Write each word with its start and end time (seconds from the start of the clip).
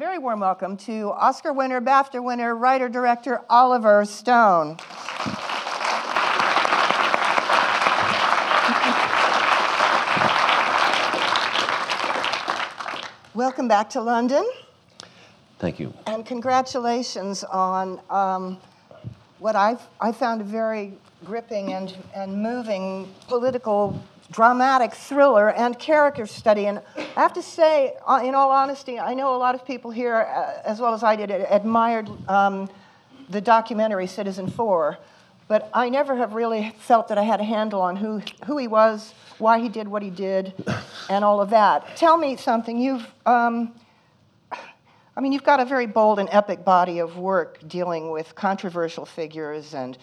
very 0.00 0.16
warm 0.16 0.40
welcome 0.40 0.78
to 0.78 1.10
Oscar 1.10 1.52
winner, 1.52 1.78
BAFTA 1.78 2.24
winner, 2.24 2.56
writer 2.56 2.88
director 2.88 3.42
Oliver 3.50 4.02
Stone. 4.06 4.78
Welcome 13.34 13.68
back 13.68 13.90
to 13.90 14.00
London. 14.00 14.50
Thank 15.58 15.78
you. 15.78 15.92
And 16.06 16.24
congratulations 16.24 17.44
on 17.44 18.00
um, 18.08 18.56
what 19.38 19.54
I've, 19.54 19.82
I 20.00 20.12
found 20.12 20.40
a 20.40 20.44
very 20.44 20.94
gripping 21.26 21.74
and, 21.74 21.94
and 22.14 22.42
moving 22.42 23.06
political, 23.28 24.02
dramatic 24.30 24.94
thriller 24.94 25.50
and 25.50 25.78
character 25.78 26.26
study. 26.26 26.66
And 26.66 26.80
I 26.96 27.20
have 27.20 27.32
to 27.34 27.42
say, 27.42 27.94
uh, 28.06 28.20
in 28.24 28.34
all 28.34 28.50
honesty, 28.50 28.98
I 28.98 29.14
know 29.14 29.34
a 29.34 29.38
lot 29.38 29.54
of 29.54 29.64
people 29.64 29.90
here, 29.90 30.14
uh, 30.16 30.60
as 30.64 30.80
well 30.80 30.94
as 30.94 31.02
I 31.02 31.16
did, 31.16 31.30
admired 31.30 32.08
um, 32.28 32.68
the 33.28 33.40
documentary 33.40 34.06
Citizenfour, 34.06 34.98
but 35.48 35.68
I 35.74 35.88
never 35.88 36.16
have 36.16 36.34
really 36.34 36.74
felt 36.78 37.08
that 37.08 37.18
I 37.18 37.22
had 37.22 37.40
a 37.40 37.44
handle 37.44 37.80
on 37.80 37.96
who, 37.96 38.22
who 38.46 38.56
he 38.56 38.68
was, 38.68 39.12
why 39.38 39.58
he 39.58 39.68
did 39.68 39.88
what 39.88 40.02
he 40.02 40.10
did, 40.10 40.54
and 41.08 41.24
all 41.24 41.40
of 41.40 41.50
that. 41.50 41.96
Tell 41.96 42.16
me 42.16 42.36
something. 42.36 42.78
You've, 42.78 43.06
um, 43.26 43.74
I 44.52 45.20
mean, 45.20 45.32
you've 45.32 45.44
got 45.44 45.58
a 45.58 45.64
very 45.64 45.86
bold 45.86 46.20
and 46.20 46.28
epic 46.30 46.64
body 46.64 47.00
of 47.00 47.16
work 47.16 47.58
dealing 47.66 48.10
with 48.10 48.36
controversial 48.36 49.04
figures 49.04 49.74
and, 49.74 49.98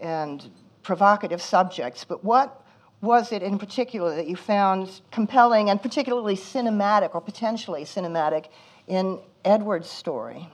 and 0.00 0.50
provocative 0.82 1.40
subjects, 1.40 2.04
but 2.04 2.22
what 2.22 2.62
was 3.00 3.32
it 3.32 3.42
in 3.42 3.58
particular 3.58 4.14
that 4.16 4.26
you 4.26 4.36
found 4.36 5.00
compelling 5.10 5.70
and 5.70 5.80
particularly 5.82 6.36
cinematic 6.36 7.14
or 7.14 7.20
potentially 7.20 7.84
cinematic 7.84 8.46
in 8.86 9.18
Edward's 9.44 9.88
story? 9.88 10.48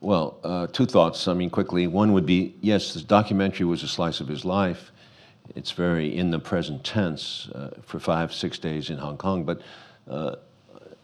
Well, 0.00 0.38
uh, 0.42 0.66
two 0.66 0.86
thoughts. 0.86 1.28
I 1.28 1.34
mean, 1.34 1.48
quickly. 1.48 1.86
One 1.86 2.12
would 2.12 2.26
be 2.26 2.56
yes, 2.60 2.94
this 2.94 3.02
documentary 3.02 3.66
was 3.66 3.82
a 3.82 3.88
slice 3.88 4.20
of 4.20 4.28
his 4.28 4.44
life 4.44 4.92
it's 5.54 5.72
very 5.72 6.16
in 6.16 6.30
the 6.30 6.38
present 6.38 6.84
tense 6.84 7.48
uh, 7.54 7.70
for 7.82 7.98
five, 7.98 8.32
six 8.32 8.58
days 8.58 8.90
in 8.90 8.98
Hong 8.98 9.16
Kong. 9.16 9.44
But 9.44 9.60
uh, 10.08 10.36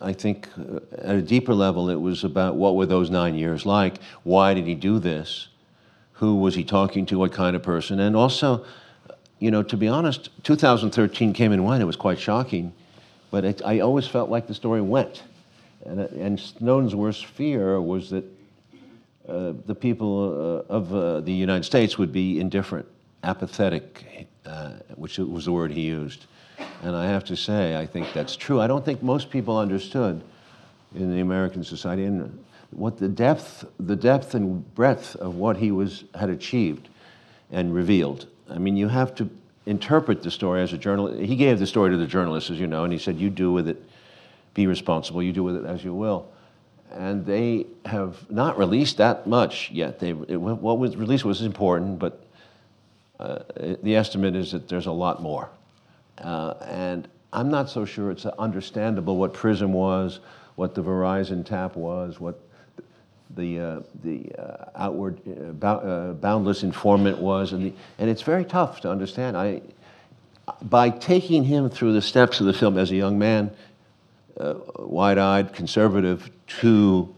I 0.00 0.12
think 0.12 0.48
uh, 0.58 0.80
at 0.98 1.16
a 1.16 1.22
deeper 1.22 1.54
level, 1.54 1.90
it 1.90 2.00
was 2.00 2.24
about 2.24 2.56
what 2.56 2.76
were 2.76 2.86
those 2.86 3.10
nine 3.10 3.34
years 3.34 3.66
like? 3.66 3.98
Why 4.22 4.54
did 4.54 4.66
he 4.66 4.74
do 4.74 4.98
this? 4.98 5.48
Who 6.14 6.36
was 6.36 6.54
he 6.54 6.64
talking 6.64 7.06
to? 7.06 7.18
What 7.18 7.32
kind 7.32 7.54
of 7.54 7.62
person? 7.62 8.00
And 8.00 8.16
also, 8.16 8.64
you 9.38 9.50
know, 9.50 9.62
to 9.62 9.76
be 9.76 9.88
honest, 9.88 10.30
2013 10.42 11.32
came 11.32 11.52
and 11.52 11.64
went. 11.64 11.82
It 11.82 11.86
was 11.86 11.96
quite 11.96 12.18
shocking. 12.18 12.72
But 13.30 13.44
it, 13.44 13.62
I 13.64 13.80
always 13.80 14.06
felt 14.06 14.30
like 14.30 14.46
the 14.46 14.54
story 14.54 14.80
went. 14.80 15.22
And, 15.84 16.00
and 16.00 16.40
Snowden's 16.40 16.94
worst 16.94 17.26
fear 17.26 17.80
was 17.80 18.10
that 18.10 18.24
uh, 19.28 19.52
the 19.66 19.74
people 19.74 20.64
uh, 20.70 20.72
of 20.72 20.94
uh, 20.94 21.20
the 21.20 21.32
United 21.32 21.64
States 21.64 21.98
would 21.98 22.12
be 22.12 22.40
indifferent, 22.40 22.86
apathetic, 23.22 24.28
uh, 24.46 24.70
which 24.96 25.18
was 25.18 25.44
the 25.44 25.52
word 25.52 25.70
he 25.70 25.82
used. 25.82 26.26
And 26.82 26.96
I 26.96 27.06
have 27.06 27.24
to 27.26 27.36
say, 27.36 27.76
I 27.76 27.86
think 27.86 28.12
that's 28.12 28.36
true. 28.36 28.60
I 28.60 28.66
don't 28.66 28.84
think 28.84 29.02
most 29.02 29.30
people 29.30 29.58
understood 29.58 30.22
in 30.94 31.12
the 31.12 31.20
American 31.20 31.62
society 31.62 32.04
and 32.04 32.44
what 32.70 32.98
the 32.98 33.08
depth, 33.08 33.64
the 33.78 33.96
depth 33.96 34.34
and 34.34 34.74
breadth 34.74 35.16
of 35.16 35.34
what 35.36 35.56
he 35.56 35.70
was 35.70 36.04
had 36.14 36.30
achieved 36.30 36.88
and 37.50 37.74
revealed. 37.74 38.26
I 38.50 38.58
mean, 38.58 38.76
you 38.76 38.88
have 38.88 39.14
to 39.16 39.28
interpret 39.66 40.22
the 40.22 40.30
story 40.30 40.62
as 40.62 40.72
a 40.72 40.78
journalist. 40.78 41.20
He 41.20 41.36
gave 41.36 41.58
the 41.58 41.66
story 41.66 41.90
to 41.90 41.96
the 41.96 42.06
journalists, 42.06 42.50
as 42.50 42.58
you 42.58 42.66
know, 42.66 42.84
and 42.84 42.92
he 42.92 42.98
said, 42.98 43.16
"You 43.18 43.30
do 43.30 43.52
with 43.52 43.68
it, 43.68 43.82
be 44.54 44.66
responsible. 44.66 45.22
You 45.22 45.32
do 45.32 45.42
with 45.42 45.56
it 45.56 45.64
as 45.64 45.84
you 45.84 45.94
will." 45.94 46.28
And 46.90 47.26
they 47.26 47.66
have 47.84 48.30
not 48.30 48.56
released 48.56 48.96
that 48.96 49.26
much 49.26 49.70
yet. 49.70 50.00
They, 50.00 50.10
it, 50.10 50.36
what 50.36 50.78
was 50.78 50.96
released 50.96 51.24
was 51.24 51.42
important, 51.42 51.98
but 51.98 52.24
uh, 53.20 53.40
the 53.82 53.94
estimate 53.94 54.34
is 54.34 54.52
that 54.52 54.68
there's 54.68 54.86
a 54.86 54.92
lot 54.92 55.20
more. 55.20 55.50
Uh, 56.16 56.54
and 56.62 57.08
I'm 57.32 57.50
not 57.50 57.68
so 57.68 57.84
sure 57.84 58.10
it's 58.10 58.24
understandable 58.24 59.16
what 59.16 59.34
PRISM 59.34 59.72
was, 59.72 60.20
what 60.56 60.74
the 60.74 60.82
Verizon 60.82 61.44
tap 61.44 61.76
was, 61.76 62.18
what 62.18 62.40
the, 63.34 63.60
uh, 63.60 63.80
the 64.02 64.32
uh, 64.38 64.70
outward 64.74 65.20
uh, 65.62 65.66
uh, 65.66 66.12
boundless 66.14 66.62
informant 66.62 67.18
was, 67.18 67.52
and, 67.52 67.64
the, 67.64 67.72
and 67.98 68.08
it's 68.08 68.22
very 68.22 68.44
tough 68.44 68.80
to 68.80 68.90
understand. 68.90 69.36
I, 69.36 69.62
by 70.62 70.90
taking 70.90 71.44
him 71.44 71.68
through 71.68 71.92
the 71.92 72.02
steps 72.02 72.40
of 72.40 72.46
the 72.46 72.54
film 72.54 72.78
as 72.78 72.90
a 72.90 72.96
young 72.96 73.18
man, 73.18 73.50
wide-eyed, 74.78 75.52
conservative, 75.52 76.30
to 76.46 77.14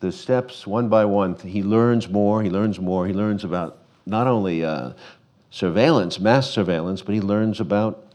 the 0.00 0.12
steps 0.12 0.66
one 0.66 0.88
by 0.88 1.04
one, 1.04 1.34
he 1.36 1.62
learns 1.62 2.08
more, 2.08 2.42
he 2.42 2.50
learns 2.50 2.78
more, 2.78 3.06
he 3.06 3.12
learns 3.12 3.44
about 3.44 3.78
not 4.06 4.26
only 4.26 4.64
uh, 4.64 4.92
surveillance, 5.50 6.20
mass 6.20 6.48
surveillance, 6.50 7.02
but 7.02 7.14
he 7.14 7.20
learns 7.20 7.60
about 7.60 8.06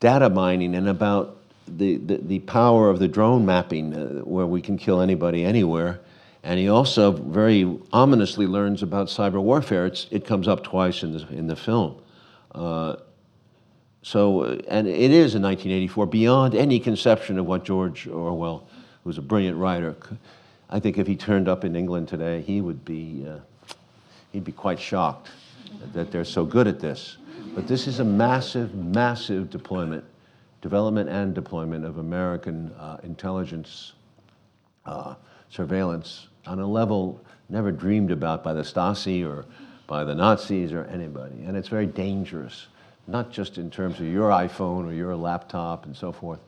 data 0.00 0.30
mining 0.30 0.74
and 0.74 0.88
about 0.88 1.35
the, 1.66 1.96
the, 1.98 2.16
the 2.18 2.38
power 2.40 2.90
of 2.90 2.98
the 2.98 3.08
drone 3.08 3.44
mapping, 3.46 3.94
uh, 3.94 4.08
where 4.24 4.46
we 4.46 4.60
can 4.60 4.76
kill 4.78 5.00
anybody 5.00 5.44
anywhere. 5.44 6.00
And 6.42 6.60
he 6.60 6.68
also 6.68 7.10
very 7.10 7.78
ominously 7.92 8.46
learns 8.46 8.82
about 8.82 9.08
cyber 9.08 9.42
warfare. 9.42 9.86
It's, 9.86 10.06
it 10.10 10.24
comes 10.24 10.46
up 10.46 10.62
twice 10.62 11.02
in 11.02 11.12
the, 11.12 11.26
in 11.28 11.46
the 11.48 11.56
film. 11.56 12.00
Uh, 12.54 12.96
so, 14.02 14.42
uh, 14.42 14.58
and 14.68 14.86
it 14.86 15.10
is 15.10 15.34
in 15.34 15.42
1984, 15.42 16.06
beyond 16.06 16.54
any 16.54 16.78
conception 16.78 17.38
of 17.38 17.46
what 17.46 17.64
George 17.64 18.06
Orwell, 18.06 18.68
who 19.02 19.08
was 19.08 19.18
a 19.18 19.22
brilliant 19.22 19.58
writer, 19.58 19.96
I 20.70 20.78
think 20.78 20.98
if 20.98 21.06
he 21.06 21.16
turned 21.16 21.48
up 21.48 21.64
in 21.64 21.74
England 21.74 22.08
today, 22.08 22.40
he 22.42 22.60
would 22.60 22.84
be, 22.84 23.26
uh, 23.28 23.38
he'd 24.32 24.44
be 24.44 24.52
quite 24.52 24.78
shocked 24.78 25.30
that 25.92 26.12
they're 26.12 26.24
so 26.24 26.44
good 26.44 26.66
at 26.66 26.80
this. 26.80 27.16
But 27.54 27.66
this 27.66 27.86
is 27.86 28.00
a 28.00 28.04
massive, 28.04 28.74
massive 28.74 29.50
deployment, 29.50 30.04
development 30.66 31.08
and 31.08 31.32
deployment 31.32 31.84
of 31.84 31.98
American 31.98 32.72
uh, 32.72 32.96
intelligence 33.04 33.92
uh, 34.84 35.14
surveillance 35.48 36.26
on 36.44 36.58
a 36.58 36.66
level 36.66 37.24
never 37.48 37.70
dreamed 37.70 38.10
about 38.10 38.42
by 38.42 38.52
the 38.52 38.62
Stasi 38.62 39.24
or 39.24 39.44
by 39.86 40.02
the 40.02 40.12
Nazis 40.12 40.72
or 40.72 40.82
anybody. 40.86 41.44
And 41.44 41.56
it's 41.56 41.68
very 41.68 41.86
dangerous, 41.86 42.66
not 43.06 43.30
just 43.30 43.58
in 43.58 43.70
terms 43.70 44.00
of 44.00 44.06
your 44.06 44.30
iPhone 44.30 44.84
or 44.88 44.92
your 44.92 45.14
laptop 45.14 45.86
and 45.86 45.96
so 45.96 46.10
forth, 46.10 46.40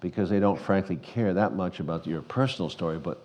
because 0.00 0.28
they 0.28 0.38
don't 0.38 0.60
frankly 0.60 0.96
care 0.96 1.32
that 1.32 1.54
much 1.54 1.80
about 1.80 2.06
your 2.06 2.20
personal 2.20 2.68
story, 2.68 2.98
but 2.98 3.24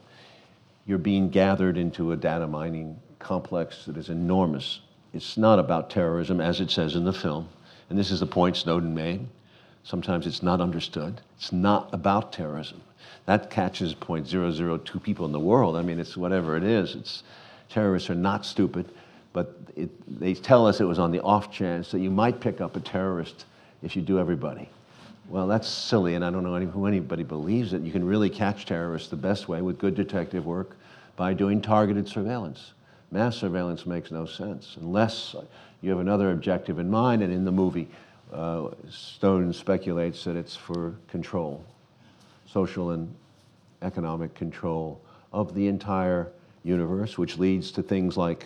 you're 0.85 0.97
being 0.97 1.29
gathered 1.29 1.77
into 1.77 2.13
a 2.13 2.15
data 2.15 2.47
mining 2.47 2.97
complex 3.19 3.83
that 3.83 3.97
is 3.97 4.07
enormous 4.07 4.79
it's 5.13 5.37
not 5.37 5.59
about 5.59 5.89
terrorism 5.89 6.39
as 6.39 6.61
it 6.61 6.71
says 6.71 6.95
in 6.95 7.03
the 7.03 7.13
film. 7.13 7.49
And 7.89 7.99
this 7.99 8.11
is 8.11 8.21
the 8.21 8.25
point 8.25 8.55
Snowden 8.55 8.93
made. 8.93 9.27
Sometimes 9.83 10.27
it's 10.27 10.43
not 10.43 10.61
understood. 10.61 11.21
It's 11.37 11.51
not 11.51 11.89
about 11.93 12.31
terrorism. 12.31 12.81
That 13.25 13.49
catches 13.49 13.95
0.002 13.95 15.01
people 15.01 15.25
in 15.25 15.31
the 15.31 15.39
world. 15.39 15.75
I 15.75 15.81
mean, 15.81 15.99
it's 15.99 16.17
whatever 16.17 16.55
it 16.57 16.63
is. 16.63 16.95
It's 16.95 17.23
terrorists 17.69 18.09
are 18.09 18.15
not 18.15 18.45
stupid, 18.45 18.91
but 19.33 19.55
it, 19.75 20.19
they 20.19 20.33
tell 20.33 20.67
us 20.67 20.81
it 20.81 20.85
was 20.85 20.99
on 20.99 21.11
the 21.11 21.21
off 21.21 21.51
chance 21.51 21.91
that 21.91 21.99
you 21.99 22.11
might 22.11 22.39
pick 22.39 22.61
up 22.61 22.75
a 22.75 22.79
terrorist 22.79 23.45
if 23.81 23.95
you 23.95 24.01
do 24.01 24.19
everybody. 24.19 24.69
Well, 25.29 25.47
that's 25.47 25.67
silly, 25.67 26.15
and 26.15 26.25
I 26.25 26.29
don't 26.29 26.43
know 26.43 26.55
any, 26.55 26.65
who 26.65 26.85
anybody 26.85 27.23
believes 27.23 27.73
it. 27.73 27.81
You 27.81 27.91
can 27.91 28.05
really 28.05 28.29
catch 28.29 28.65
terrorists 28.65 29.09
the 29.09 29.15
best 29.15 29.47
way 29.47 29.61
with 29.61 29.77
good 29.77 29.95
detective 29.95 30.45
work 30.45 30.75
by 31.15 31.33
doing 31.33 31.61
targeted 31.61 32.07
surveillance 32.07 32.73
mass 33.11 33.35
surveillance 33.35 33.85
makes 33.85 34.09
no 34.09 34.25
sense 34.25 34.77
unless 34.79 35.35
you 35.81 35.89
have 35.89 35.99
another 35.99 36.31
objective 36.31 36.79
in 36.79 36.89
mind. 36.89 37.21
And 37.21 37.31
in 37.31 37.45
the 37.45 37.51
movie, 37.51 37.89
uh, 38.31 38.69
Stone 38.89 39.53
speculates 39.53 40.23
that 40.23 40.35
it's 40.35 40.55
for 40.55 40.95
control, 41.07 41.63
social 42.45 42.91
and 42.91 43.13
economic 43.81 44.33
control 44.35 45.01
of 45.33 45.53
the 45.53 45.67
entire 45.67 46.31
universe, 46.63 47.17
which 47.17 47.37
leads 47.37 47.71
to 47.71 47.81
things 47.83 48.17
like 48.17 48.45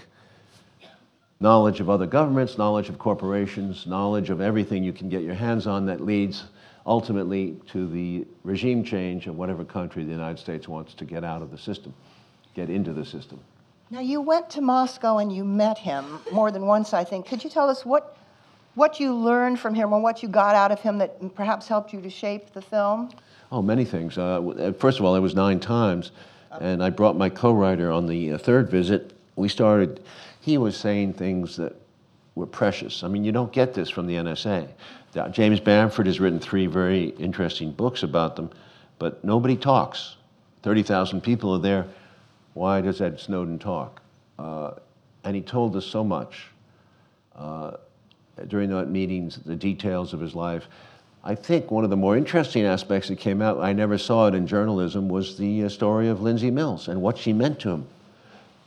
knowledge 1.40 1.80
of 1.80 1.90
other 1.90 2.08
governments, 2.08 2.58
knowledge 2.58 2.90
of 2.90 2.98
corporations, 2.98 3.86
knowledge 3.86 4.30
of 4.30 4.42
everything 4.42 4.84
you 4.84 4.94
can 4.94 5.10
get 5.10 5.22
your 5.22 5.34
hands 5.34 5.68
on 5.68 5.86
that 5.86 6.02
leads 6.02 6.46
ultimately 6.86 7.58
to 7.68 7.90
the 7.90 8.26
regime 8.44 8.84
change 8.84 9.28
of 9.28 9.36
whatever 9.36 9.66
country 9.66 10.04
the 10.04 10.12
United 10.12 10.40
States 10.40 10.68
wants 10.68 10.94
to 10.94 11.06
get 11.06 11.24
out 11.24 11.42
of 11.42 11.52
the 11.52 11.58
system, 11.58 11.94
get 12.54 12.70
into 12.70 12.94
the 12.94 13.06
system. 13.06 13.40
Now, 13.90 14.00
you 14.00 14.22
went 14.22 14.50
to 14.52 14.62
Moscow 14.62 15.18
and 15.18 15.32
you 15.32 15.44
met 15.44 15.78
him 15.78 16.20
more 16.32 16.52
than 16.52 16.66
once, 16.66 16.94
I 16.94 17.04
think. 17.04 17.28
Could 17.28 17.44
you 17.44 17.50
tell 17.50 17.70
us 17.70 17.86
what, 17.86 18.18
what 18.76 19.00
you 19.00 19.14
learned 19.14 19.60
from 19.60 19.74
him 19.74 19.92
or 19.94 20.02
what 20.02 20.22
you 20.22 20.30
got 20.30 20.56
out 20.56 20.72
of 20.72 20.80
him 20.80 20.98
that 21.00 21.36
perhaps 21.36 21.68
helped 21.68 21.94
you 21.94 22.02
to 22.02 22.10
shape 22.10 22.54
the 22.54 22.62
film? 22.62 23.10
Oh, 23.52 23.62
many 23.62 23.86
things. 23.86 24.18
Uh, 24.18 24.74
first 24.78 25.00
of 25.00 25.06
all, 25.06 25.16
it 25.16 25.20
was 25.20 25.36
nine 25.36 25.60
times, 25.60 26.12
and 26.60 26.84
I 26.84 26.90
brought 26.90 27.18
my 27.18 27.30
co 27.30 27.52
writer 27.54 27.92
on 27.92 28.06
the 28.06 28.34
uh, 28.34 28.38
third 28.38 28.70
visit. 28.70 29.14
We 29.36 29.50
started, 29.50 30.02
he 30.42 30.58
was 30.58 30.78
saying 30.78 31.14
things 31.14 31.58
that 31.58 31.76
were 32.36 32.46
precious. 32.46 33.04
I 33.04 33.08
mean, 33.08 33.24
you 33.24 33.32
don't 33.32 33.52
get 33.52 33.74
this 33.74 33.90
from 33.90 34.08
the 34.08 34.16
NSA. 34.16 34.68
James 35.32 35.62
Bamford 35.62 36.08
has 36.08 36.20
written 36.20 36.40
three 36.40 36.66
very 36.68 37.10
interesting 37.20 37.72
books 37.72 38.04
about 38.04 38.36
them, 38.36 38.50
but 39.00 39.24
nobody 39.24 39.56
talks 39.56 40.18
30,000 40.64 41.22
people 41.22 41.54
are 41.54 41.60
there. 41.60 41.86
Why 42.54 42.82
does 42.82 43.00
Ed 43.00 43.20
Snowden 43.20 43.60
talk? 43.60 44.02
Uh, 44.38 44.72
and 45.24 45.36
he 45.36 45.42
told 45.42 45.76
us 45.76 45.86
so 45.86 46.04
much 46.04 46.48
uh, 47.36 47.78
during 48.48 48.70
that 48.70 48.90
meetings, 48.90 49.40
the 49.46 49.56
details 49.56 50.14
of 50.14 50.20
his 50.20 50.36
life. 50.36 50.68
I 51.24 51.34
think 51.34 51.72
one 51.72 51.84
of 51.84 51.90
the 51.90 51.98
more 51.98 52.16
interesting 52.16 52.66
aspects 52.66 53.08
that 53.10 53.18
came 53.18 53.42
out, 53.42 53.60
I 53.60 53.74
never 53.74 53.98
saw 53.98 54.28
it 54.28 54.36
in 54.36 54.46
journalism, 54.46 55.10
was 55.10 55.38
the 55.38 55.64
uh, 55.64 55.70
story 55.70 56.08
of 56.08 56.22
Lindsay 56.22 56.52
Mills 56.52 56.88
and 56.88 57.02
what 57.02 57.18
she 57.18 57.34
meant 57.34 57.60
to 57.62 57.72
him. 57.72 57.88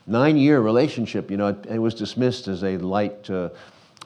Nine 0.09 0.37
year 0.37 0.61
relationship, 0.61 1.31
you 1.31 1.37
know, 1.37 1.49
it, 1.49 1.67
it 1.67 1.79
was 1.79 1.95
dismissed 1.95 2.49
as 2.49 2.65
a 2.65 2.77
light, 2.79 3.31
uh, 3.31 3.51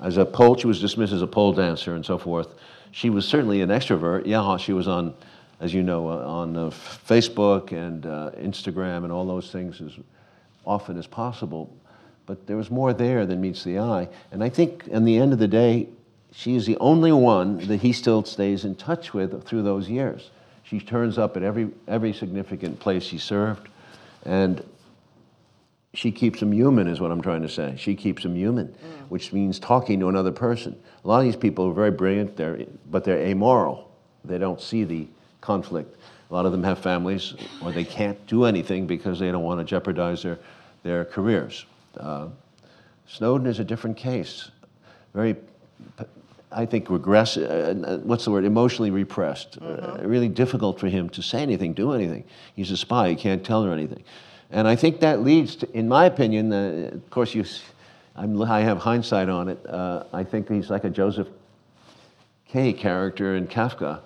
as 0.03 0.19
a 0.19 0.25
pole, 0.25 0.57
she 0.57 0.67
was 0.67 0.81
dismissed 0.81 1.13
as 1.13 1.23
a 1.23 1.27
pole 1.27 1.53
dancer 1.53 1.95
and 1.95 2.05
so 2.05 2.19
forth. 2.19 2.49
She 2.91 3.09
was 3.09 3.27
certainly 3.27 3.63
an 3.63 3.71
extrovert. 3.71 4.27
Yeah, 4.27 4.57
she 4.59 4.75
was 4.75 4.87
on, 4.87 5.15
as 5.61 5.73
you 5.73 5.83
know, 5.83 6.09
uh, 6.09 6.27
on 6.27 6.57
uh, 6.57 6.71
Facebook 6.71 7.73
and 7.73 8.05
uh, 8.05 8.33
Instagram 8.37 9.05
and 9.05 9.13
all 9.13 9.27
those 9.27 9.51
things 9.51 9.81
as 9.81 9.93
often 10.67 10.99
as 10.99 11.07
possible. 11.07 11.75
But 12.27 12.47
there 12.47 12.57
was 12.57 12.71
more 12.71 12.93
there 12.93 13.27
than 13.27 13.41
meets 13.41 13.65
the 13.65 13.79
eye. 13.79 14.09
And 14.31 14.43
I 14.45 14.49
think, 14.49 14.87
in 14.89 15.05
the 15.05 15.19
end 15.19 15.33
of 15.33 15.39
the 15.39 15.49
day, 15.49 15.89
she 16.33 16.57
is 16.57 16.67
the 16.67 16.79
only 16.79 17.13
one 17.13 17.59
that 17.67 17.79
he 17.79 17.93
still 17.93 18.25
stays 18.25 18.65
in 18.65 18.75
touch 18.77 19.13
with 19.13 19.45
through 19.45 19.63
those 19.63 19.89
years. 19.89 20.31
She 20.63 20.81
turns 20.81 21.19
up 21.19 21.37
at 21.37 21.43
every, 21.43 21.69
every 21.87 22.13
significant 22.13 22.81
place 22.81 23.09
he 23.09 23.19
served, 23.19 23.69
and 24.25 24.65
she 25.95 26.11
keeps 26.11 26.41
him 26.41 26.53
human, 26.53 26.89
is 26.89 27.01
what 27.01 27.11
I'm 27.11 27.21
trying 27.21 27.43
to 27.43 27.49
say. 27.49 27.75
She 27.77 27.95
keeps 27.95 28.25
him 28.25 28.35
human, 28.35 28.69
mm. 28.69 29.09
which 29.11 29.33
means 29.33 29.59
talking 29.59 30.01
to 30.01 30.09
another 30.09 30.33
person. 30.33 30.75
A 31.05 31.09
lot 31.09 31.19
of 31.19 31.25
these 31.25 31.37
people 31.37 31.69
are 31.69 31.75
very 31.75 31.91
brilliant, 31.91 32.37
they're, 32.37 32.65
but 32.91 33.05
they're 33.05 33.19
amoral. 33.19 33.91
They 34.25 34.39
don't 34.39 34.61
see 34.61 34.85
the 34.85 35.07
conflict. 35.43 35.99
A 36.31 36.35
lot 36.35 36.47
of 36.47 36.53
them 36.53 36.63
have 36.63 36.79
families, 36.79 37.35
or 37.63 37.73
they 37.73 37.85
can't 37.85 38.27
do 38.27 38.45
anything 38.45 38.87
because 38.87 39.19
they 39.19 39.31
don't 39.31 39.43
want 39.43 39.61
to 39.61 39.65
jeopardize 39.65 40.23
their, 40.23 40.39
their 40.83 41.05
careers. 41.05 41.67
Uh, 41.99 42.29
Snowden 43.07 43.47
is 43.47 43.59
a 43.61 43.65
different 43.65 43.97
case. 43.97 44.51
Very 45.15 45.37
I 46.55 46.67
think, 46.67 46.91
regress, 46.91 47.37
uh, 47.37 47.75
uh, 47.87 47.99
what's 47.99 48.25
the 48.25 48.31
word, 48.31 48.45
emotionally 48.45 48.91
repressed. 48.91 49.59
Uh, 49.61 49.65
mm-hmm. 49.65 50.05
Uh, 50.05 50.09
really 50.09 50.29
difficult 50.29 50.79
for 50.79 50.89
him 50.89 51.09
to 51.11 51.23
say 51.23 51.43
anything, 51.43 51.73
do 51.73 51.93
anything. 51.93 52.25
He's 52.55 52.71
a 52.71 52.77
spy, 52.77 53.11
he 53.11 53.17
can't 53.17 53.45
tell 53.45 53.65
her 53.65 53.73
anything. 53.73 54.03
And 54.51 54.69
I 54.69 54.77
think 54.77 55.01
that 55.01 55.23
leads 55.23 55.57
to, 55.57 55.71
in 55.73 55.89
my 55.89 56.05
opinion, 56.05 56.53
uh, 56.53 56.91
of 56.93 57.11
course, 57.11 57.35
you, 57.35 57.45
I'm, 58.15 58.41
i 58.43 58.61
have 58.61 58.79
hindsight 58.79 59.29
on 59.29 59.49
it. 59.49 59.65
Uh, 59.67 60.05
I 60.13 60.25
think 60.25 60.51
he's 60.51 60.69
like 60.69 60.85
a 60.85 60.91
Joseph 60.91 61.29
K 62.47 62.73
character 62.73 63.37
in 63.37 63.47
Kafka, 63.47 64.01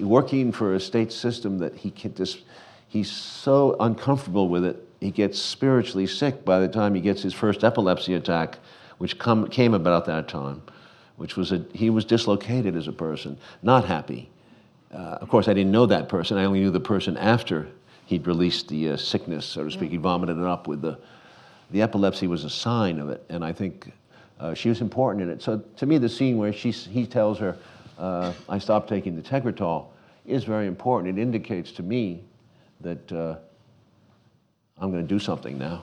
working 0.00 0.50
for 0.50 0.74
a 0.74 0.80
state 0.80 1.12
system 1.12 1.58
that 1.58 1.76
he 1.76 1.92
can 1.92 2.14
just, 2.14 2.42
he's 2.88 3.10
so 3.10 3.76
uncomfortable 3.78 4.48
with 4.48 4.64
it, 4.64 4.84
he 5.00 5.10
gets 5.10 5.38
spiritually 5.38 6.06
sick 6.06 6.44
by 6.44 6.60
the 6.60 6.68
time 6.68 6.94
he 6.94 7.00
gets 7.00 7.22
his 7.22 7.34
first 7.34 7.64
epilepsy 7.64 8.14
attack, 8.14 8.58
which 8.98 9.18
come, 9.18 9.48
came 9.48 9.74
about 9.74 10.04
that 10.06 10.28
time 10.28 10.62
which 11.20 11.36
was 11.36 11.52
a, 11.52 11.62
he 11.74 11.90
was 11.90 12.06
dislocated 12.06 12.74
as 12.74 12.88
a 12.88 12.92
person, 12.92 13.36
not 13.62 13.84
happy. 13.84 14.30
Uh, 14.90 15.18
of 15.20 15.28
course, 15.28 15.48
I 15.48 15.52
didn't 15.52 15.70
know 15.70 15.84
that 15.84 16.08
person. 16.08 16.38
I 16.38 16.46
only 16.46 16.60
knew 16.60 16.70
the 16.70 16.80
person 16.80 17.18
after 17.18 17.68
he'd 18.06 18.26
released 18.26 18.68
the 18.68 18.92
uh, 18.92 18.96
sickness, 18.96 19.44
so 19.44 19.62
to 19.62 19.70
speak. 19.70 19.90
He 19.90 19.98
vomited 19.98 20.38
it 20.38 20.44
up 20.44 20.66
with 20.66 20.80
the, 20.80 20.98
the 21.72 21.82
epilepsy 21.82 22.26
was 22.26 22.44
a 22.44 22.48
sign 22.48 22.98
of 22.98 23.10
it, 23.10 23.22
and 23.28 23.44
I 23.44 23.52
think 23.52 23.92
uh, 24.40 24.54
she 24.54 24.70
was 24.70 24.80
important 24.80 25.24
in 25.24 25.28
it. 25.28 25.42
So 25.42 25.58
to 25.76 25.84
me, 25.84 25.98
the 25.98 26.08
scene 26.08 26.38
where 26.38 26.54
she, 26.54 26.70
he 26.70 27.04
tells 27.04 27.38
her, 27.38 27.54
uh, 27.98 28.32
I 28.48 28.58
stopped 28.58 28.88
taking 28.88 29.14
the 29.14 29.20
Tegretol, 29.20 29.88
is 30.24 30.44
very 30.44 30.66
important. 30.66 31.18
It 31.18 31.20
indicates 31.20 31.70
to 31.72 31.82
me 31.82 32.24
that 32.80 33.12
uh, 33.12 33.36
I'm 34.80 34.90
going 34.90 35.06
to 35.06 35.08
do 35.08 35.18
something 35.18 35.58
now. 35.58 35.82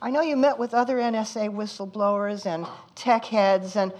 I 0.00 0.10
know 0.10 0.20
you 0.20 0.36
met 0.36 0.58
with 0.58 0.74
other 0.74 0.96
NSA 0.96 1.50
whistleblowers 1.50 2.46
and 2.46 2.66
tech 2.94 3.24
heads, 3.24 3.74
and 3.74 3.92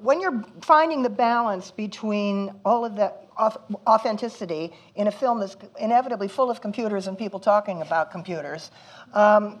when 0.00 0.20
you're 0.20 0.44
finding 0.60 1.02
the 1.02 1.10
balance 1.10 1.70
between 1.70 2.52
all 2.64 2.84
of 2.84 2.96
that 2.96 3.28
authenticity 3.86 4.72
in 4.96 5.06
a 5.06 5.12
film 5.12 5.40
that's 5.40 5.56
inevitably 5.78 6.28
full 6.28 6.50
of 6.50 6.60
computers 6.60 7.06
and 7.06 7.16
people 7.16 7.40
talking 7.40 7.80
about 7.80 8.10
computers, 8.10 8.70
um, 9.14 9.60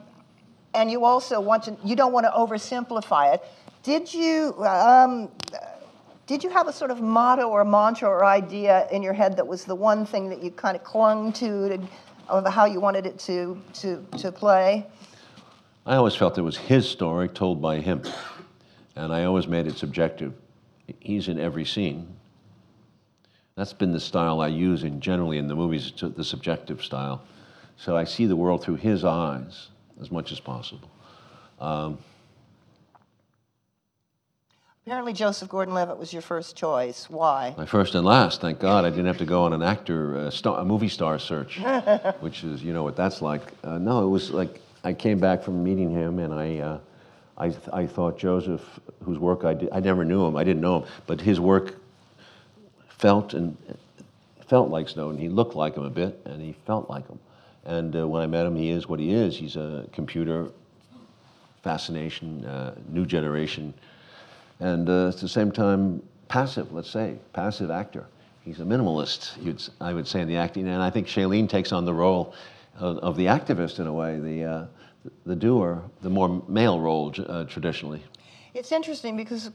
and 0.74 0.90
you 0.90 1.04
also 1.04 1.40
want 1.40 1.62
to, 1.62 1.76
you 1.84 1.96
don't 1.96 2.12
want 2.12 2.26
to 2.26 2.32
oversimplify 2.32 3.34
it. 3.34 3.42
Did 3.82 4.12
you, 4.12 4.54
um, 4.64 5.30
did 6.26 6.44
you 6.44 6.50
have 6.50 6.68
a 6.68 6.72
sort 6.72 6.90
of 6.90 7.00
motto 7.00 7.48
or 7.48 7.64
mantra 7.64 8.08
or 8.08 8.24
idea 8.24 8.86
in 8.92 9.02
your 9.02 9.14
head 9.14 9.36
that 9.36 9.46
was 9.46 9.64
the 9.64 9.74
one 9.74 10.04
thing 10.04 10.28
that 10.28 10.42
you 10.42 10.50
kind 10.50 10.76
of 10.76 10.84
clung 10.84 11.32
to, 11.34 11.68
to 11.70 11.88
how 12.50 12.64
you 12.64 12.80
wanted 12.80 13.06
it 13.06 13.18
to, 13.20 13.60
to, 13.74 14.06
to 14.18 14.32
play? 14.32 14.86
I 15.86 15.96
always 15.96 16.14
felt 16.14 16.38
it 16.38 16.42
was 16.42 16.56
his 16.56 16.88
story 16.88 17.28
told 17.28 17.60
by 17.60 17.80
him, 17.80 18.02
and 18.96 19.12
I 19.12 19.24
always 19.24 19.46
made 19.46 19.66
it 19.66 19.76
subjective. 19.76 20.34
He's 21.00 21.28
in 21.28 21.38
every 21.38 21.64
scene. 21.64 22.16
That's 23.56 23.72
been 23.72 23.92
the 23.92 24.00
style 24.00 24.40
I 24.40 24.48
use 24.48 24.84
in 24.84 25.00
generally 25.00 25.38
in 25.38 25.48
the 25.48 25.54
movies, 25.54 25.92
the 25.98 26.24
subjective 26.24 26.82
style. 26.84 27.22
So 27.76 27.96
I 27.96 28.04
see 28.04 28.26
the 28.26 28.36
world 28.36 28.62
through 28.62 28.76
his 28.76 29.04
eyes 29.04 29.68
as 30.00 30.10
much 30.10 30.32
as 30.32 30.40
possible. 30.40 30.90
Um, 31.58 31.98
Apparently, 34.86 35.12
Joseph 35.12 35.48
Gordon-Levitt 35.50 35.98
was 35.98 36.10
your 36.12 36.22
first 36.22 36.56
choice. 36.56 37.08
Why? 37.10 37.54
My 37.58 37.66
first 37.66 37.94
and 37.94 38.04
last. 38.04 38.40
Thank 38.40 38.60
God 38.60 38.86
I 38.86 38.90
didn't 38.90 39.06
have 39.06 39.18
to 39.18 39.26
go 39.26 39.44
on 39.44 39.52
an 39.52 39.62
actor, 39.62 40.16
uh, 40.16 40.30
star, 40.30 40.58
a 40.58 40.64
movie 40.64 40.88
star 40.88 41.18
search, 41.18 41.58
which 42.20 42.42
is 42.44 42.62
you 42.62 42.72
know 42.72 42.82
what 42.82 42.96
that's 42.96 43.20
like. 43.20 43.42
Uh, 43.62 43.76
no, 43.76 44.02
it 44.02 44.08
was 44.08 44.30
like 44.30 44.60
I 44.82 44.94
came 44.94 45.18
back 45.18 45.42
from 45.42 45.62
meeting 45.62 45.90
him, 45.90 46.18
and 46.18 46.32
I, 46.32 46.58
uh, 46.58 46.78
I, 47.36 47.54
I 47.74 47.86
thought 47.86 48.18
Joseph, 48.18 48.62
whose 49.04 49.18
work 49.18 49.44
I 49.44 49.52
did, 49.52 49.68
I 49.70 49.80
never 49.80 50.02
knew 50.02 50.24
him, 50.24 50.34
I 50.34 50.44
didn't 50.44 50.62
know 50.62 50.80
him, 50.80 50.88
but 51.06 51.20
his 51.20 51.38
work 51.38 51.76
felt 52.88 53.34
and 53.34 53.56
felt 54.48 54.70
like 54.70 54.88
Snowden. 54.88 55.20
He 55.20 55.28
looked 55.28 55.54
like 55.54 55.76
him 55.76 55.84
a 55.84 55.90
bit, 55.90 56.20
and 56.24 56.40
he 56.40 56.54
felt 56.66 56.88
like 56.88 57.06
him. 57.06 57.18
And 57.66 57.94
uh, 57.94 58.08
when 58.08 58.22
I 58.22 58.26
met 58.26 58.46
him, 58.46 58.56
he 58.56 58.70
is 58.70 58.88
what 58.88 58.98
he 58.98 59.12
is. 59.12 59.36
He's 59.36 59.56
a 59.56 59.86
computer 59.92 60.48
fascination, 61.62 62.46
uh, 62.46 62.74
new 62.88 63.04
generation, 63.04 63.74
and 64.60 64.88
uh, 64.88 65.08
at 65.08 65.16
the 65.16 65.28
same 65.28 65.50
time, 65.50 66.02
passive. 66.28 66.72
Let's 66.72 66.90
say 66.90 67.18
passive 67.32 67.70
actor. 67.70 68.06
He's 68.42 68.60
a 68.60 68.64
minimalist. 68.64 69.32
I 69.80 69.92
would 69.92 70.06
say 70.06 70.20
in 70.20 70.28
the 70.28 70.36
acting, 70.36 70.68
and 70.68 70.82
I 70.82 70.90
think 70.90 71.06
Shailene 71.06 71.48
takes 71.48 71.72
on 71.72 71.84
the 71.84 71.94
role 71.94 72.34
of, 72.78 72.98
of 72.98 73.16
the 73.16 73.26
activist 73.26 73.78
in 73.78 73.86
a 73.86 73.92
way, 73.92 74.18
the, 74.18 74.44
uh, 74.44 74.66
the 75.26 75.36
doer, 75.36 75.82
the 76.02 76.10
more 76.10 76.42
male 76.48 76.80
role 76.80 77.14
uh, 77.18 77.44
traditionally. 77.44 78.02
It's 78.54 78.72
interesting 78.72 79.16
because 79.16 79.50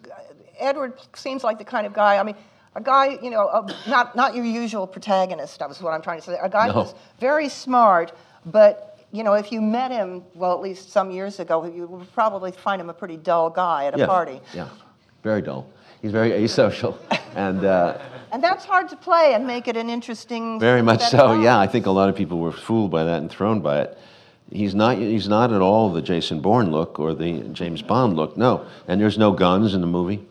Edward 0.59 0.93
seems 1.15 1.43
like 1.43 1.57
the 1.57 1.65
kind 1.65 1.88
of 1.88 1.93
guy, 1.93 2.17
I 2.17 2.24
mean, 2.24 2.35
a 2.75 2.81
guy, 2.81 3.17
you 3.21 3.29
know, 3.29 3.47
a, 3.47 3.89
not, 3.89 4.15
not 4.15 4.35
your 4.35 4.45
usual 4.45 4.85
protagonist, 4.85 5.59
that 5.59 5.67
was 5.67 5.81
what 5.81 5.93
I'm 5.93 6.01
trying 6.01 6.19
to 6.19 6.25
say. 6.25 6.38
A 6.41 6.50
guy 6.50 6.67
no. 6.67 6.74
who's 6.74 6.93
very 7.19 7.50
smart, 7.50 8.13
but, 8.45 9.00
you 9.12 9.24
know, 9.24 9.33
if 9.33 9.51
you 9.51 9.62
met 9.62 9.91
him, 9.91 10.24
well, 10.35 10.53
at 10.53 10.62
least 10.62 10.91
some 10.91 11.09
years 11.09 11.39
ago, 11.39 11.65
you 11.65 11.88
would 11.88 12.13
probably 12.13 12.51
find 12.51 12.79
him 12.79 12.89
a 12.89 12.93
pretty 12.93 13.17
dull 13.17 13.50
guy 13.50 13.85
at 13.85 13.95
a 13.95 14.00
yeah. 14.00 14.05
party. 14.05 14.39
Yeah, 14.53 14.69
very 15.25 15.41
dull. 15.41 15.67
He's 16.03 16.12
very 16.12 16.29
asocial. 16.29 16.96
and, 17.36 17.65
uh, 17.65 17.98
and 18.32 18.44
that's 18.44 18.63
hard 18.63 18.88
to 18.89 18.96
play 18.96 19.34
and 19.34 19.48
make 19.48 19.67
it 19.67 19.75
an 19.75 19.89
interesting. 19.89 20.60
Very 20.60 20.84
much 20.84 21.01
so. 21.01 21.41
Yeah, 21.41 21.60
I 21.60 21.65
think 21.65 21.88
a 21.88 21.91
lot 21.91 22.10
of 22.10 22.15
people 22.15 22.38
were 22.38 22.51
fooled 22.51 22.91
by 22.91 23.03
that 23.05 23.17
and 23.22 23.29
thrown 23.29 23.60
by 23.60 23.82
it. 23.82 23.98
He's 24.51 24.75
not. 24.75 24.98
He's 25.00 25.27
not 25.27 25.51
at 25.51 25.62
all 25.62 25.91
the 25.91 26.03
Jason 26.03 26.39
Bourne 26.39 26.70
look 26.72 27.00
or 27.00 27.15
the 27.15 27.39
James 27.51 27.82
Bond 27.82 28.15
look. 28.15 28.38
No, 28.38 28.67
and 28.88 29.01
there's 29.01 29.17
no 29.17 29.32
guns 29.32 29.74
in 29.74 29.82
the 29.82 29.88
movie. 29.88 30.24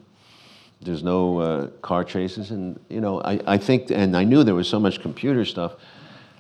There's 0.81 1.03
no 1.03 1.41
uh, 1.41 1.67
car 1.83 2.05
chases, 2.05 2.53
and 2.53 2.79
you 2.89 3.01
know, 3.01 3.21
I, 3.23 3.41
I 3.45 3.59
think, 3.59 3.91
and 3.91 4.17
I 4.17 4.23
knew 4.23 4.45
there 4.45 4.55
was 4.55 4.69
so 4.69 4.79
much 4.79 5.01
computer 5.01 5.45
stuff. 5.45 5.73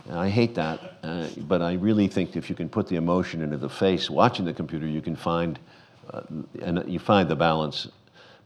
I 0.08 0.28
hate 0.28 0.54
that, 0.54 0.78
uh, 1.02 1.26
but 1.38 1.60
I 1.60 1.72
really 1.72 2.06
think 2.06 2.36
if 2.36 2.48
you 2.48 2.54
can 2.54 2.68
put 2.68 2.86
the 2.86 2.96
emotion 2.96 3.42
into 3.42 3.56
the 3.56 3.70
face 3.70 4.08
watching 4.08 4.44
the 4.44 4.54
computer, 4.54 4.86
you 4.86 5.00
can 5.00 5.16
find, 5.16 5.58
uh, 6.12 6.20
and 6.62 6.84
you 6.86 7.00
find 7.00 7.28
the 7.28 7.36
balance 7.36 7.88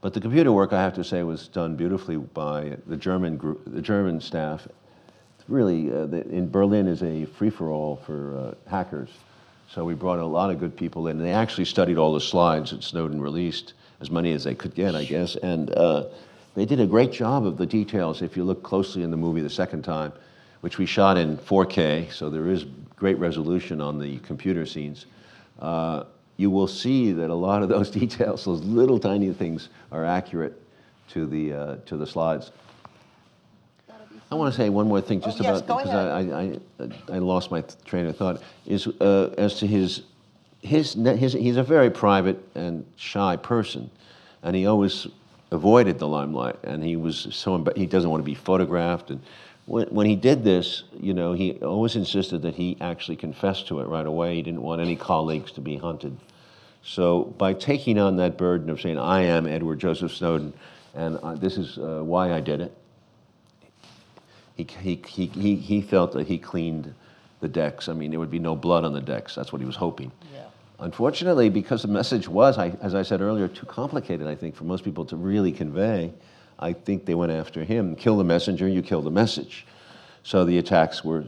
but 0.01 0.13
the 0.13 0.21
computer 0.21 0.51
work, 0.51 0.73
I 0.73 0.81
have 0.81 0.93
to 0.95 1.03
say, 1.03 1.23
was 1.23 1.47
done 1.47 1.75
beautifully 1.75 2.17
by 2.17 2.77
the 2.87 2.95
German 2.95 3.37
group, 3.37 3.61
the 3.65 3.81
German 3.81 4.21
staff. 4.21 4.67
Really, 5.47 5.91
uh, 5.91 6.05
the, 6.05 6.27
in 6.29 6.49
Berlin 6.49 6.87
is 6.87 7.01
a 7.01 7.25
free-for-all 7.25 7.97
for 8.05 8.37
uh, 8.37 8.69
hackers. 8.69 9.09
So 9.67 9.83
we 9.83 9.95
brought 9.95 10.19
a 10.19 10.25
lot 10.25 10.51
of 10.51 10.59
good 10.59 10.77
people 10.77 11.07
in. 11.07 11.17
and 11.17 11.25
They 11.25 11.33
actually 11.33 11.65
studied 11.65 11.97
all 11.97 12.13
the 12.13 12.21
slides 12.21 12.71
that 12.71 12.83
Snowden 12.83 13.19
released, 13.19 13.73
as 13.99 14.11
many 14.11 14.31
as 14.33 14.43
they 14.43 14.53
could 14.53 14.75
get, 14.75 14.95
I 14.95 15.05
guess. 15.05 15.35
And 15.35 15.71
uh, 15.71 16.05
they 16.55 16.65
did 16.65 16.79
a 16.79 16.85
great 16.85 17.11
job 17.11 17.45
of 17.45 17.57
the 17.57 17.65
details. 17.65 18.21
If 18.21 18.37
you 18.37 18.43
look 18.43 18.63
closely 18.63 19.03
in 19.03 19.11
the 19.11 19.17
movie 19.17 19.41
the 19.41 19.49
second 19.49 19.83
time, 19.83 20.13
which 20.61 20.77
we 20.77 20.85
shot 20.85 21.17
in 21.17 21.37
4K, 21.37 22.11
so 22.11 22.29
there 22.29 22.47
is 22.47 22.65
great 22.95 23.17
resolution 23.17 23.81
on 23.81 23.99
the 23.99 24.17
computer 24.19 24.65
scenes. 24.65 25.05
You 26.39 26.49
will 26.49 26.67
see 26.67 27.11
that 27.11 27.29
a 27.29 27.35
lot 27.35 27.63
of 27.63 27.69
those 27.75 27.91
details, 27.91 28.45
those 28.45 28.61
little 28.61 28.97
tiny 28.97 29.33
things, 29.33 29.67
are 29.91 30.05
accurate 30.05 30.59
to 31.09 31.25
the, 31.25 31.53
uh, 31.53 31.75
to 31.87 31.97
the 31.97 32.07
slides. 32.07 32.51
I 34.31 34.35
want 34.35 34.53
to 34.53 34.57
say 34.57 34.69
one 34.69 34.87
more 34.87 35.01
thing, 35.01 35.21
Oh, 35.21 35.25
just 35.25 35.41
yes, 35.41 35.59
about 35.59 35.83
because. 35.83 35.93
I, 35.93 36.53
I, 36.81 37.15
I 37.15 37.19
lost 37.19 37.51
my 37.51 37.61
train 37.83 38.05
of 38.05 38.15
thought. 38.15 38.41
Is 38.65 38.87
uh, 38.87 39.33
as 39.37 39.55
to 39.55 39.67
his, 39.67 40.03
his, 40.61 40.93
his, 40.93 41.33
he's 41.33 41.57
a 41.57 41.63
very 41.63 41.89
private 41.89 42.41
and 42.55 42.85
shy 42.95 43.35
person, 43.35 43.89
and 44.41 44.55
he 44.55 44.65
always 44.65 45.07
avoided 45.51 45.99
the 45.99 46.07
limelight, 46.07 46.57
and 46.63 46.83
he 46.83 46.95
was 46.95 47.27
so 47.31 47.65
he 47.75 47.85
doesn't 47.85 48.09
want 48.09 48.21
to 48.21 48.25
be 48.25 48.35
photographed. 48.35 49.09
And 49.09 49.19
when, 49.69 49.87
when 49.87 50.05
he 50.07 50.15
did 50.15 50.43
this, 50.43 50.83
you 50.99 51.13
know, 51.13 51.33
he 51.33 51.53
always 51.61 51.95
insisted 51.95 52.41
that 52.41 52.55
he 52.55 52.77
actually 52.81 53.15
confessed 53.15 53.67
to 53.67 53.79
it 53.79 53.87
right 53.87 54.05
away. 54.05 54.35
He 54.35 54.41
didn't 54.41 54.61
want 54.61 54.81
any 54.81 54.95
colleagues 54.95 55.51
to 55.53 55.61
be 55.61 55.77
hunted. 55.77 56.17
So 56.83 57.23
by 57.37 57.53
taking 57.53 57.97
on 57.97 58.17
that 58.17 58.37
burden 58.37 58.69
of 58.69 58.81
saying, 58.81 58.97
"I 58.97 59.21
am 59.21 59.47
Edward 59.47 59.79
Joseph 59.79 60.13
Snowden," 60.13 60.53
and 60.95 61.17
uh, 61.17 61.35
this 61.35 61.57
is 61.57 61.77
uh, 61.77 62.01
why 62.03 62.33
I 62.33 62.39
did 62.39 62.61
it 62.61 62.73
he, 64.67 64.67
he, 64.81 65.01
he, 65.07 65.25
he, 65.27 65.55
he 65.55 65.81
felt 65.81 66.11
that 66.13 66.27
he 66.27 66.37
cleaned 66.37 66.93
the 67.39 67.47
decks. 67.47 67.87
I 67.87 67.93
mean, 67.93 68.11
there 68.11 68.19
would 68.19 68.31
be 68.31 68.39
no 68.39 68.55
blood 68.55 68.83
on 68.83 68.93
the 68.93 69.01
decks. 69.01 69.35
That's 69.35 69.53
what 69.53 69.61
he 69.61 69.65
was 69.65 69.75
hoping. 69.75 70.11
Yeah. 70.33 70.45
Unfortunately, 70.79 71.49
because 71.49 71.81
the 71.81 71.87
message 71.87 72.27
was, 72.27 72.57
I, 72.57 72.69
as 72.81 72.95
I 72.95 73.03
said 73.03 73.21
earlier, 73.21 73.47
too 73.47 73.65
complicated, 73.65 74.27
I 74.27 74.35
think, 74.35 74.55
for 74.55 74.63
most 74.63 74.83
people 74.83 75.05
to 75.05 75.15
really 75.15 75.51
convey, 75.51 76.13
I 76.59 76.73
think 76.73 77.05
they 77.05 77.15
went 77.15 77.31
after 77.31 77.63
him. 77.63 77.95
Kill 77.95 78.17
the 78.17 78.23
messenger, 78.23 78.67
you 78.67 78.81
kill 78.81 79.01
the 79.01 79.11
message. 79.11 79.65
So 80.23 80.43
the 80.43 80.57
attacks 80.57 81.03
were 81.03 81.23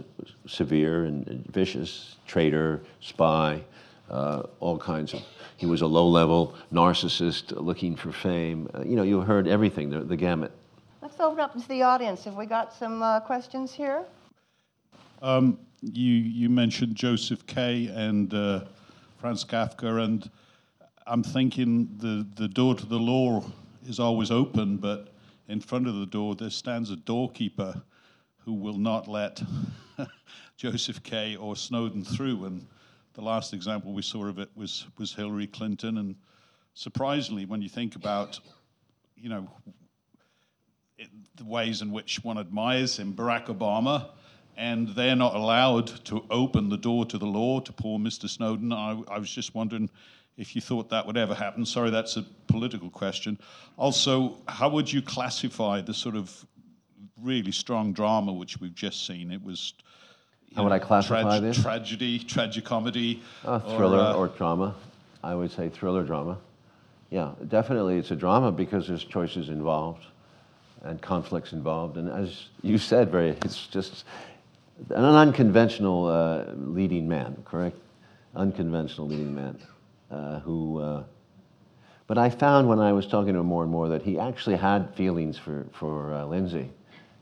severe 0.45 1.05
and 1.05 1.27
and 1.27 1.45
vicious 1.47 2.17
traitor, 2.27 2.81
spy, 2.99 3.63
uh, 4.09 4.43
all 4.59 4.77
kinds 4.77 5.13
of. 5.13 5.21
He 5.57 5.65
was 5.65 5.81
a 5.81 5.87
low 5.87 6.07
level 6.07 6.55
narcissist 6.73 7.53
looking 7.55 7.95
for 7.95 8.11
fame. 8.11 8.69
Uh, 8.73 8.81
you 8.81 8.95
know, 8.95 9.03
you 9.03 9.21
heard 9.21 9.47
everything, 9.47 9.89
the, 9.89 9.99
the 9.99 10.17
gamut. 10.17 10.51
Let's 11.01 11.19
open 11.19 11.39
up 11.39 11.53
to 11.53 11.67
the 11.67 11.83
audience. 11.83 12.25
Have 12.25 12.35
we 12.35 12.45
got 12.45 12.73
some 12.73 13.01
uh, 13.01 13.19
questions 13.21 13.73
here? 13.73 14.03
Um, 15.21 15.57
you 15.81 16.13
you 16.13 16.49
mentioned 16.49 16.95
Joseph 16.95 17.45
K. 17.47 17.87
and 17.87 18.33
uh, 18.33 18.61
Franz 19.19 19.45
Kafka, 19.45 20.03
and 20.03 20.29
I'm 21.07 21.23
thinking 21.23 21.89
the 21.97 22.27
the 22.35 22.47
door 22.47 22.75
to 22.75 22.85
the 22.85 22.99
law 22.99 23.43
is 23.87 23.99
always 23.99 24.31
open, 24.31 24.77
but 24.77 25.10
in 25.51 25.59
front 25.59 25.85
of 25.85 25.95
the 25.95 26.05
door 26.05 26.33
there 26.33 26.49
stands 26.49 26.91
a 26.91 26.95
doorkeeper 26.95 27.81
who 28.45 28.53
will 28.53 28.77
not 28.77 29.09
let 29.09 29.43
Joseph 30.57 31.03
K. 31.03 31.35
or 31.35 31.57
Snowden 31.57 32.05
through. 32.05 32.45
And 32.45 32.65
the 33.15 33.21
last 33.21 33.53
example 33.53 33.91
we 33.91 34.01
saw 34.01 34.27
of 34.27 34.39
it 34.39 34.49
was 34.55 34.87
was 34.97 35.13
Hillary 35.13 35.47
Clinton, 35.47 35.97
and 35.97 36.15
surprisingly, 36.73 37.45
when 37.45 37.61
you 37.61 37.67
think 37.67 37.97
about 37.97 38.39
you 39.17 39.27
know 39.27 39.49
it- 40.97 41.09
the 41.35 41.43
ways 41.43 41.81
in 41.81 41.91
which 41.91 42.23
one 42.23 42.37
admires 42.37 42.97
him, 42.97 43.13
Barack 43.13 43.47
Obama, 43.47 44.11
and 44.55 44.87
they're 44.89 45.17
not 45.17 45.35
allowed 45.35 45.87
to 46.05 46.25
open 46.29 46.69
the 46.69 46.77
door 46.77 47.05
to 47.05 47.17
the 47.17 47.25
law 47.25 47.59
to 47.59 47.73
poor 47.73 47.99
Mr. 47.99 48.29
Snowden. 48.29 48.71
I, 48.71 49.01
I 49.09 49.19
was 49.19 49.29
just 49.29 49.53
wondering 49.53 49.89
if 50.41 50.55
you 50.55 50.61
thought 50.61 50.89
that 50.89 51.05
would 51.05 51.17
ever 51.17 51.35
happen. 51.35 51.63
Sorry, 51.65 51.91
that's 51.91 52.17
a 52.17 52.23
political 52.47 52.89
question. 52.89 53.37
Also, 53.77 54.37
how 54.47 54.69
would 54.69 54.91
you 54.91 55.01
classify 55.01 55.81
the 55.81 55.93
sort 55.93 56.15
of 56.15 56.45
really 57.21 57.51
strong 57.51 57.93
drama 57.93 58.33
which 58.33 58.59
we've 58.59 58.73
just 58.73 59.05
seen? 59.05 59.31
It 59.31 59.43
was. 59.43 59.75
How 60.55 60.63
would 60.63 60.71
I 60.73 60.79
classify 60.79 61.21
trag- 61.21 61.41
this? 61.41 61.61
Tragedy, 61.61 62.19
tragicomedy, 62.19 63.21
Uh, 63.45 63.59
thriller 63.59 63.99
uh, 63.99 64.15
or, 64.15 64.27
drama. 64.29 64.75
I 65.23 65.35
would 65.35 65.51
say 65.51 65.69
thriller 65.69 66.03
drama. 66.03 66.39
Yeah, 67.11 67.33
definitely 67.47 67.99
it's 67.99 68.11
a 68.11 68.15
drama 68.15 68.51
because 68.51 68.87
there's 68.87 69.03
choices 69.03 69.49
involved 69.49 70.05
and 70.81 70.99
conflicts 70.99 71.53
involved. 71.53 71.97
And 71.97 72.09
as 72.09 72.47
you 72.63 72.79
said, 72.79 73.11
very, 73.11 73.29
it's 73.45 73.67
just 73.67 74.05
an 74.89 75.05
unconventional 75.05 76.07
uh, 76.07 76.45
leading 76.55 77.07
man, 77.07 77.43
correct? 77.45 77.77
Unconventional 78.35 79.07
leading 79.07 79.35
man 79.35 79.59
who. 80.39 80.79
Uh, 80.79 81.03
but 82.07 82.17
I 82.17 82.29
found 82.29 82.67
when 82.67 82.79
I 82.79 82.91
was 82.91 83.07
talking 83.07 83.33
to 83.33 83.39
him 83.39 83.45
more 83.45 83.63
and 83.63 83.71
more 83.71 83.87
that 83.89 84.01
he 84.01 84.19
actually 84.19 84.57
had 84.57 84.93
feelings 84.95 85.37
for, 85.37 85.65
for 85.71 86.13
uh, 86.13 86.25
Lindsay. 86.25 86.69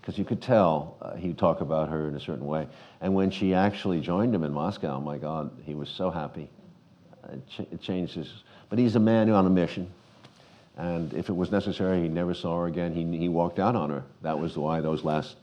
Because 0.01 0.17
you 0.17 0.25
could 0.25 0.41
tell 0.41 0.97
uh, 1.01 1.15
he'd 1.15 1.37
talk 1.37 1.61
about 1.61 1.89
her 1.89 2.07
in 2.07 2.15
a 2.15 2.19
certain 2.19 2.47
way. 2.47 2.67
And 3.01 3.13
when 3.13 3.29
she 3.29 3.53
actually 3.53 4.01
joined 4.01 4.33
him 4.33 4.43
in 4.43 4.51
Moscow, 4.51 4.95
oh 4.95 5.01
my 5.01 5.17
God, 5.19 5.51
he 5.63 5.75
was 5.75 5.89
so 5.89 6.09
happy. 6.09 6.49
Uh, 7.23 7.33
It, 7.33 7.47
ch- 7.47 7.71
it 7.71 7.81
changed 7.81 8.15
his. 8.15 8.43
But 8.69 8.79
he's 8.79 8.95
a 8.95 8.99
man 8.99 9.29
on 9.29 9.45
a 9.45 9.49
mission. 9.49 9.91
And 10.77 11.13
if 11.13 11.29
it 11.29 11.35
was 11.35 11.51
necessary, 11.51 12.01
he 12.01 12.07
never 12.07 12.33
saw 12.33 12.61
her 12.61 12.67
again. 12.67 12.93
He, 12.93 13.17
he 13.17 13.29
walked 13.29 13.59
out 13.59 13.75
on 13.75 13.89
her. 13.89 14.03
That 14.21 14.39
was 14.39 14.57
why 14.57 14.79
those 14.81 15.03
last 15.03 15.35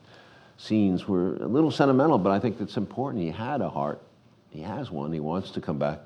scenes 0.57 1.07
were 1.07 1.37
a 1.37 1.47
little 1.47 1.71
sentimental, 1.71 2.19
but 2.19 2.33
I 2.33 2.41
think 2.41 2.59
that's 2.59 2.79
important. 2.79 3.23
He 3.23 3.31
had 3.31 3.61
a 3.61 3.69
heart. 3.69 4.00
He 4.50 4.62
has 4.62 4.91
one. 4.91 5.12
He 5.12 5.21
wants 5.21 5.50
to 5.53 5.61
come 5.61 5.79
back. 5.79 6.00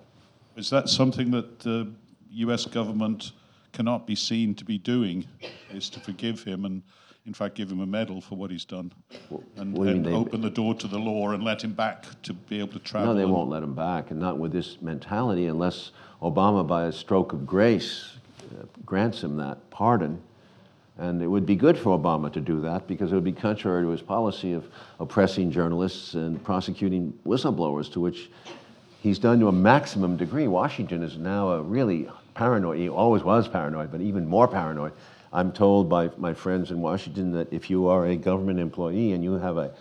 Is 0.56 0.70
that 0.70 0.88
something 0.88 1.30
that 1.30 1.60
the 1.60 1.90
U.S. 2.32 2.66
government 2.66 3.32
cannot 3.72 4.06
be 4.06 4.14
seen 4.14 4.54
to 4.56 4.64
be 4.64 4.78
doing? 4.78 5.26
Is 5.72 5.88
to 5.90 6.00
forgive 6.00 6.42
him 6.42 6.64
and, 6.64 6.82
in 7.26 7.34
fact, 7.34 7.54
give 7.54 7.70
him 7.70 7.80
a 7.80 7.86
medal 7.86 8.20
for 8.20 8.34
what 8.34 8.50
he's 8.50 8.64
done, 8.64 8.92
and, 9.56 9.76
what 9.76 9.84
do 9.84 9.90
you 9.90 9.96
and 9.96 10.06
they- 10.06 10.12
open 10.12 10.40
the 10.40 10.50
door 10.50 10.74
to 10.74 10.88
the 10.88 10.98
law 10.98 11.30
and 11.30 11.44
let 11.44 11.62
him 11.62 11.72
back 11.72 12.04
to 12.22 12.32
be 12.32 12.58
able 12.58 12.72
to 12.72 12.78
travel? 12.80 13.08
No, 13.08 13.14
they 13.14 13.22
and- 13.24 13.32
won't 13.32 13.50
let 13.50 13.62
him 13.62 13.74
back, 13.74 14.10
and 14.10 14.18
not 14.18 14.38
with 14.38 14.52
this 14.52 14.80
mentality 14.82 15.46
unless 15.46 15.92
Obama, 16.20 16.66
by 16.66 16.84
a 16.84 16.92
stroke 16.92 17.32
of 17.32 17.46
grace, 17.46 18.16
uh, 18.58 18.64
grants 18.84 19.22
him 19.22 19.36
that 19.36 19.70
pardon. 19.70 20.20
And 20.98 21.22
it 21.22 21.28
would 21.28 21.46
be 21.46 21.56
good 21.56 21.78
for 21.78 21.98
Obama 21.98 22.30
to 22.32 22.40
do 22.42 22.60
that 22.60 22.86
because 22.86 23.10
it 23.10 23.14
would 23.14 23.24
be 23.24 23.32
contrary 23.32 23.82
to 23.84 23.88
his 23.88 24.02
policy 24.02 24.52
of 24.52 24.68
oppressing 24.98 25.50
journalists 25.50 26.12
and 26.12 26.42
prosecuting 26.44 27.14
whistleblowers, 27.24 27.90
to 27.92 28.00
which 28.00 28.28
he's 29.00 29.18
done 29.18 29.40
to 29.40 29.48
a 29.48 29.52
maximum 29.52 30.16
degree. 30.16 30.46
Washington 30.46 31.02
is 31.02 31.16
now 31.16 31.50
a 31.50 31.62
really 31.62 32.08
paranoid, 32.34 32.78
he 32.78 32.88
always 32.88 33.22
was 33.22 33.48
paranoid, 33.48 33.90
but 33.90 34.00
even 34.00 34.26
more 34.26 34.46
paranoid. 34.46 34.92
I'm 35.32 35.52
told 35.52 35.88
by 35.88 36.10
my 36.16 36.34
friends 36.34 36.70
in 36.70 36.80
Washington 36.80 37.32
that 37.32 37.52
if 37.52 37.70
you 37.70 37.86
are 37.88 38.06
a 38.06 38.16
government 38.16 38.58
employee 38.58 39.12
and 39.12 39.22
you 39.22 39.34
have 39.34 39.58
a, 39.58 39.72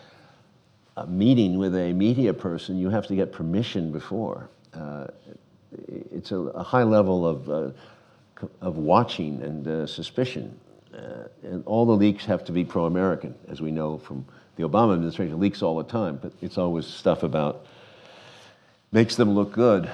a 0.98 1.08
meeting 1.08 1.58
with 1.58 1.76
a 1.76 1.92
media 1.94 2.34
person, 2.34 2.78
you 2.78 2.90
have 2.90 3.08
to 3.08 3.16
get 3.16 3.32
permission 3.32 3.92
before. 3.92 4.50
Uh, 4.74 5.08
it's 6.12 6.32
a, 6.32 6.38
a 6.38 6.64
high 6.64 6.84
level 6.84 7.26
of, 7.26 7.50
uh, 7.50 7.72
of 8.62 8.78
watching 8.78 9.42
and 9.42 9.68
uh, 9.68 9.88
suspicion. 9.88 10.58
Uh, 10.96 11.28
and 11.44 11.64
all 11.66 11.86
the 11.86 11.96
leaks 11.96 12.26
have 12.26 12.44
to 12.46 12.52
be 12.52 12.64
pro 12.64 12.86
American, 12.86 13.34
as 13.48 13.62
we 13.62 13.72
know 13.72 13.98
from 13.98 14.26
the 14.56 14.64
Obama 14.64 14.94
administration. 14.94 15.40
Leaks 15.40 15.62
all 15.62 15.78
the 15.78 15.84
time, 15.84 16.20
but 16.22 16.32
it's 16.42 16.58
always 16.58 16.86
stuff 16.86 17.24
about 17.24 17.66
makes 18.92 19.16
them 19.16 19.32
look 19.32 19.52
good. 19.52 19.90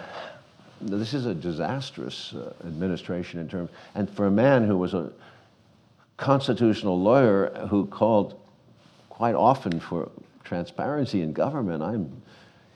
This 0.82 1.14
is 1.14 1.26
a 1.26 1.34
disastrous 1.34 2.34
uh, 2.34 2.54
administration 2.66 3.40
in 3.40 3.48
terms, 3.48 3.70
and 3.96 4.10
for 4.10 4.28
a 4.28 4.32
man 4.32 4.66
who 4.66 4.78
was 4.78 4.94
a 4.94 5.12
constitutional 6.18 7.00
lawyer 7.00 7.68
who 7.70 7.86
called 7.88 8.40
quite 9.10 9.36
often 9.36 9.80
for 9.80 10.10
transparency 10.44 11.22
in 11.22 11.34
government, 11.34 11.82
I'm, 11.82 12.22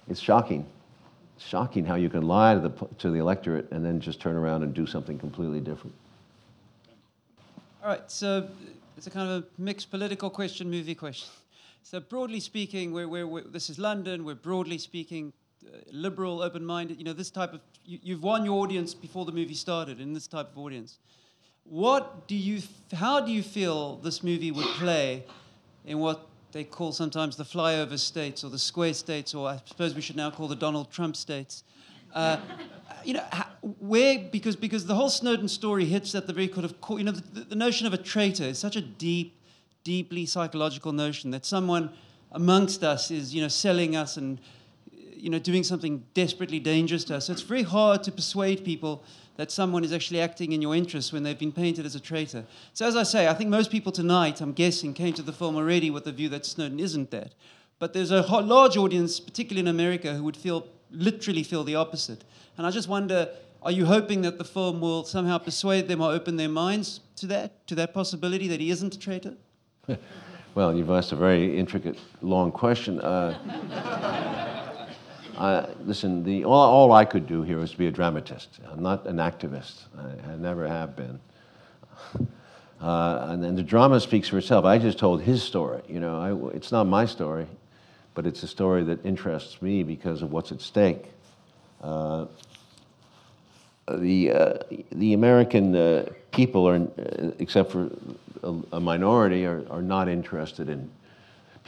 it's 0.08 0.20
shocking. 0.20 0.66
It's 1.36 1.46
shocking 1.46 1.86
how 1.86 1.96
you 1.96 2.10
can 2.10 2.24
lie 2.24 2.54
to 2.54 2.60
the, 2.60 2.88
to 2.98 3.12
the 3.12 3.20
electorate 3.20 3.72
and 3.72 3.86
then 3.86 4.00
just 4.00 4.20
turn 4.20 4.36
around 4.36 4.64
and 4.64 4.74
do 4.74 4.86
something 4.86 5.18
completely 5.20 5.60
different. 5.60 5.94
All 7.82 7.90
right, 7.90 8.10
so 8.12 8.50
it's 8.98 9.08
a 9.08 9.10
kind 9.10 9.30
of 9.30 9.44
a 9.44 9.62
mixed 9.62 9.90
political 9.90 10.30
question, 10.30 10.70
movie 10.70 10.96
question. 10.96 11.30
So 11.84 12.00
broadly 12.02 12.42
speaking, 12.42 12.92
we're, 12.92 13.08
we're, 13.08 13.28
we're, 13.28 13.44
this 13.44 13.70
is 13.70 13.80
London. 13.80 14.26
We're 14.26 14.36
broadly 14.36 14.78
speaking 14.78 15.32
uh, 15.66 15.78
liberal, 15.92 16.42
open-minded. 16.42 16.98
You 16.98 17.04
know, 17.04 17.14
this 17.14 17.30
type 17.30 17.54
of 17.54 17.62
you, 17.86 18.00
you've 18.02 18.24
won 18.24 18.46
your 18.46 18.62
audience 18.62 18.94
before 18.94 19.26
the 19.26 19.32
movie 19.32 19.54
started 19.54 20.00
in 20.00 20.14
this 20.14 20.28
type 20.28 20.52
of 20.52 20.58
audience. 20.58 21.00
What 21.64 22.28
do 22.28 22.36
you? 22.36 22.62
How 22.94 23.20
do 23.20 23.32
you 23.32 23.44
feel 23.44 23.98
this 23.98 24.24
movie 24.24 24.52
would 24.52 24.66
play 24.78 25.26
in 25.86 26.00
what 26.00 26.28
they 26.52 26.64
call 26.64 26.92
sometimes 26.92 27.36
the 27.36 27.44
flyover 27.44 28.00
states 28.00 28.44
or 28.44 28.50
the 28.50 28.60
square 28.60 28.94
states, 28.94 29.36
or 29.36 29.48
I 29.48 29.62
suppose 29.66 29.94
we 29.94 30.02
should 30.02 30.16
now 30.16 30.32
call 30.32 30.48
the 30.48 30.56
Donald 30.56 30.92
Trump 30.92 31.16
states? 31.16 31.64
Uh, 32.14 32.38
you 33.04 33.14
know, 33.14 33.24
where 33.80 34.20
because 34.32 34.56
because 34.56 34.86
the 34.86 34.96
whole 34.96 35.10
Snowden 35.10 35.48
story 35.48 35.86
hits 35.86 36.16
at 36.16 36.28
the 36.28 36.34
very 36.34 36.48
kind 36.48 36.66
of. 36.66 36.76
You 36.90 37.04
know, 37.04 37.12
the, 37.12 37.42
the 37.42 37.56
notion 37.56 37.86
of 37.86 37.94
a 37.94 37.98
traitor 37.98 38.46
is 38.46 38.60
such 38.60 38.76
a 38.76 38.82
deep, 38.82 39.40
deeply 39.84 40.26
psychological 40.26 40.92
notion 40.92 41.32
that 41.32 41.46
someone 41.46 41.92
amongst 42.32 42.84
us 42.84 43.12
is 43.12 43.34
you 43.34 43.42
know 43.42 43.48
selling 43.48 43.96
us 43.96 44.18
and 44.18 44.40
you 45.20 45.30
know 45.30 45.40
doing 45.40 45.64
something 45.64 46.04
desperately 46.14 46.60
dangerous 46.60 47.04
to 47.06 47.16
us. 47.16 47.26
So 47.26 47.34
it's 47.34 47.42
very 47.42 47.64
hard 47.64 48.04
to 48.04 48.12
persuade 48.12 48.64
people 48.64 49.04
that 49.38 49.52
someone 49.52 49.84
is 49.84 49.94
actually 49.94 50.20
acting 50.20 50.52
in 50.52 50.62
your 50.62 50.76
interests 50.76 51.14
when 51.14 51.24
they've 51.24 51.40
been 51.40 51.52
painted 51.52 51.86
as 51.86 51.96
a 51.96 52.00
traitor. 52.00 52.46
So 52.74 52.86
as 52.86 52.96
I 52.96 53.04
say, 53.04 53.28
I 53.28 53.34
think 53.34 53.50
most 53.50 53.72
people 53.72 53.92
tonight, 53.92 54.42
I'm 54.42 54.52
guessing, 54.52 54.94
came 54.94 55.14
to 55.14 55.22
the 55.22 55.32
film 55.32 55.56
already 55.56 55.90
with 55.90 56.04
the 56.04 56.12
view 56.12 56.28
that 56.30 56.46
Snowden 56.46 56.80
isn't 56.80 57.12
that. 57.12 57.34
But 57.80 57.94
there's 57.94 58.12
a 58.12 58.22
large 58.22 58.76
audience, 58.76 59.20
particularly 59.20 59.62
in 59.62 59.74
America, 59.74 60.14
who 60.14 60.24
would 60.24 60.36
feel 60.36 60.68
literally 60.92 61.44
feel 61.44 61.64
the 61.64 61.76
opposite. 61.76 62.26
And 62.58 62.68
I 62.68 62.72
just 62.72 62.90
wonder, 62.90 63.30
are 63.64 63.72
you 63.72 63.86
hoping 63.86 64.22
that 64.24 64.38
the 64.38 64.44
film 64.44 64.82
will 64.82 65.06
somehow 65.06 65.38
persuade 65.38 65.88
them 65.88 66.02
or 66.02 66.12
open 66.12 66.36
their 66.36 66.50
minds 66.50 67.00
to 67.18 67.28
that, 67.28 67.66
to 67.68 67.76
that 67.76 67.94
possibility 67.94 68.50
that 68.50 68.60
he 68.60 68.72
isn't 68.72 68.96
a 68.96 69.00
traitor? 69.00 69.36
Well, 70.56 70.76
you've 70.76 70.90
asked 70.90 71.12
a 71.12 71.16
very 71.16 71.58
intricate, 71.58 72.00
long 72.22 72.52
question. 72.52 73.00
Uh, 73.00 74.56
Listen, 75.86 76.24
the, 76.24 76.46
all, 76.46 76.54
all 76.54 76.92
I 76.92 77.06
could 77.06 77.28
do 77.28 77.44
here 77.44 77.60
is 77.60 77.74
be 77.74 77.88
a 77.88 77.92
dramatist. 77.92 78.60
I'm 78.70 78.84
not 78.84 79.06
an 79.06 79.18
activist. 79.18 79.84
I, 79.98 80.32
I 80.32 80.36
never 80.36 80.68
have 80.68 80.96
been. 80.96 81.20
Uh, 82.82 83.28
and 83.32 83.58
the 83.58 83.64
drama 83.64 84.00
speaks 84.00 84.30
for 84.30 84.38
itself. 84.38 84.64
I 84.64 84.78
just 84.78 84.98
told 84.98 85.22
his 85.22 85.44
story. 85.44 85.82
You 85.88 86.00
know, 86.00 86.50
I, 86.52 86.56
it's 86.56 86.72
not 86.72 86.88
my 86.88 87.06
story, 87.06 87.46
but 88.14 88.26
it's 88.26 88.42
a 88.44 88.48
story 88.48 88.84
that 88.86 89.06
interests 89.06 89.62
me 89.62 89.84
because 89.84 90.22
of 90.22 90.32
what's 90.32 90.52
at 90.52 90.62
stake. 90.62 91.12
Uh, 91.82 92.26
the, 93.98 94.32
uh, 94.32 94.54
the 94.92 95.14
American 95.14 95.76
uh, 95.76 96.06
people, 96.32 96.68
are, 96.68 96.76
uh, 96.76 97.32
except 97.40 97.72
for 97.72 97.90
a, 98.44 98.56
a 98.74 98.80
minority, 98.80 99.46
are, 99.46 99.66
are 99.70 99.82
not 99.82 100.08
interested 100.08 100.70
in 100.70 100.90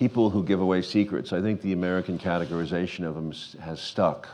people 0.01 0.31
who 0.31 0.43
give 0.43 0.60
away 0.60 0.81
secrets. 0.81 1.31
I 1.31 1.43
think 1.43 1.62
the 1.62 1.74
American 1.74 2.17
categorization 2.17 3.05
of 3.05 3.15
him 3.15 3.31
has 3.62 3.79
stuck. 3.79 4.27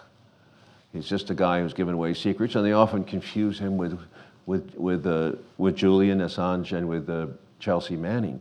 He's 0.93 1.09
just 1.09 1.29
a 1.29 1.35
guy 1.35 1.59
who's 1.59 1.73
given 1.73 1.93
away 1.93 2.13
secrets, 2.13 2.55
and 2.55 2.65
they 2.65 2.71
often 2.71 3.03
confuse 3.03 3.59
him 3.59 3.75
with, 3.75 3.99
with, 4.45 4.73
with, 4.77 5.05
uh, 5.05 5.33
with 5.57 5.75
Julian 5.75 6.19
Assange 6.19 6.71
and 6.71 6.87
with 6.87 7.09
uh, 7.09 7.27
Chelsea 7.59 7.97
Manning. 7.97 8.39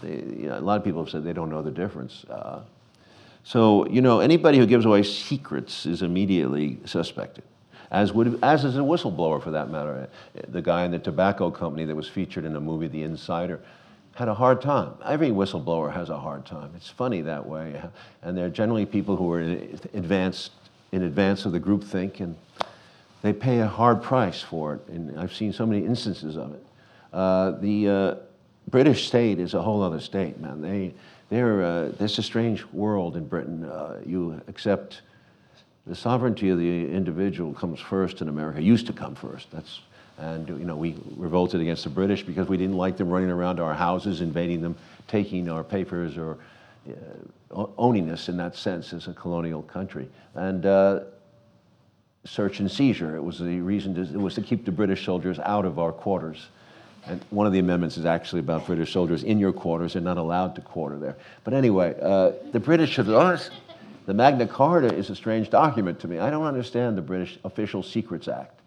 They, 0.00 0.18
you 0.42 0.48
know, 0.48 0.58
a 0.58 0.60
lot 0.60 0.76
of 0.76 0.84
people 0.84 1.02
have 1.02 1.10
said 1.10 1.24
they 1.24 1.32
don't 1.32 1.50
know 1.50 1.60
the 1.60 1.72
difference. 1.72 2.24
Uh, 2.30 2.60
so, 3.42 3.84
you 3.88 4.00
know, 4.00 4.20
anybody 4.20 4.56
who 4.58 4.64
gives 4.64 4.84
away 4.84 5.02
secrets 5.02 5.86
is 5.86 6.02
immediately 6.02 6.78
suspected 6.84 7.42
as, 7.90 8.12
would, 8.12 8.38
as 8.44 8.64
is 8.64 8.76
a 8.76 8.80
whistleblower 8.80 9.42
for 9.42 9.50
that 9.50 9.70
matter. 9.70 10.08
The 10.46 10.62
guy 10.62 10.84
in 10.84 10.92
the 10.92 11.00
tobacco 11.00 11.50
company 11.50 11.84
that 11.86 11.96
was 11.96 12.08
featured 12.08 12.44
in 12.44 12.52
the 12.52 12.60
movie 12.60 12.86
The 12.86 13.02
Insider 13.02 13.60
had 14.20 14.28
a 14.28 14.34
hard 14.34 14.60
time. 14.60 14.92
Every 15.02 15.30
whistleblower 15.30 15.90
has 15.94 16.10
a 16.10 16.18
hard 16.18 16.44
time. 16.44 16.72
It's 16.76 16.90
funny 16.90 17.22
that 17.22 17.46
way. 17.46 17.80
And 18.20 18.36
they're 18.36 18.50
generally 18.50 18.84
people 18.84 19.16
who 19.16 19.32
are 19.32 19.40
in 19.40 19.80
advance, 19.94 20.50
in 20.92 21.04
advance 21.04 21.46
of 21.46 21.52
the 21.52 21.58
groupthink, 21.58 22.20
and 22.20 22.36
they 23.22 23.32
pay 23.32 23.60
a 23.60 23.66
hard 23.66 24.02
price 24.02 24.42
for 24.42 24.74
it. 24.74 24.86
And 24.88 25.18
I've 25.18 25.34
seen 25.34 25.54
so 25.54 25.64
many 25.64 25.86
instances 25.86 26.36
of 26.36 26.52
it. 26.52 26.66
Uh, 27.14 27.52
the 27.62 27.88
uh, 27.88 28.14
British 28.68 29.06
state 29.06 29.38
is 29.38 29.54
a 29.54 29.62
whole 29.62 29.82
other 29.82 30.00
state, 30.00 30.38
man. 30.38 30.60
They, 30.60 30.92
they're, 31.30 31.62
uh, 31.64 31.92
it's 31.98 32.18
a 32.18 32.22
strange 32.22 32.62
world 32.74 33.16
in 33.16 33.26
Britain. 33.26 33.64
Uh, 33.64 34.02
you 34.04 34.38
accept 34.48 35.00
the 35.86 35.96
sovereignty 35.96 36.50
of 36.50 36.58
the 36.58 36.92
individual 36.92 37.54
comes 37.54 37.80
first 37.80 38.20
in 38.20 38.28
America, 38.28 38.60
used 38.60 38.86
to 38.86 38.92
come 38.92 39.14
first. 39.14 39.50
That's, 39.50 39.80
and 40.20 40.48
you 40.48 40.66
know, 40.66 40.76
we 40.76 40.96
revolted 41.16 41.60
against 41.62 41.84
the 41.84 41.90
British 41.90 42.22
because 42.22 42.46
we 42.46 42.58
didn't 42.58 42.76
like 42.76 42.98
them 42.98 43.08
running 43.08 43.30
around 43.30 43.58
our 43.58 43.72
houses, 43.72 44.20
invading 44.20 44.60
them, 44.60 44.76
taking 45.08 45.48
our 45.48 45.64
papers, 45.64 46.18
or 46.18 46.36
uh, 46.88 47.66
owning 47.78 48.10
us 48.10 48.28
in 48.28 48.36
that 48.36 48.54
sense 48.54 48.92
as 48.92 49.08
a 49.08 49.14
colonial 49.14 49.62
country. 49.62 50.08
And 50.34 50.66
uh, 50.66 51.00
search 52.24 52.60
and 52.60 52.70
seizure, 52.70 53.16
it 53.16 53.24
was 53.24 53.38
the 53.38 53.60
reason 53.60 53.94
to, 53.94 54.02
it 54.02 54.20
was 54.20 54.34
to 54.34 54.42
keep 54.42 54.66
the 54.66 54.72
British 54.72 55.06
soldiers 55.06 55.38
out 55.38 55.64
of 55.64 55.78
our 55.78 55.92
quarters. 55.92 56.48
And 57.06 57.24
one 57.30 57.46
of 57.46 57.54
the 57.54 57.58
amendments 57.58 57.96
is 57.96 58.04
actually 58.04 58.40
about 58.40 58.66
British 58.66 58.92
soldiers 58.92 59.22
in 59.22 59.38
your 59.38 59.54
quarters. 59.54 59.94
They're 59.94 60.02
not 60.02 60.18
allowed 60.18 60.54
to 60.56 60.60
quarter 60.60 60.98
there. 60.98 61.16
But 61.44 61.54
anyway, 61.54 61.96
uh, 62.00 62.32
the 62.52 62.60
British 62.60 62.90
should, 62.90 63.06
the 63.06 64.14
Magna 64.14 64.46
Carta 64.46 64.94
is 64.94 65.08
a 65.08 65.16
strange 65.16 65.48
document 65.48 65.98
to 66.00 66.08
me. 66.08 66.18
I 66.18 66.28
don't 66.28 66.44
understand 66.44 66.98
the 66.98 67.02
British 67.02 67.38
Official 67.42 67.82
Secrets 67.82 68.28
Act 68.28 68.59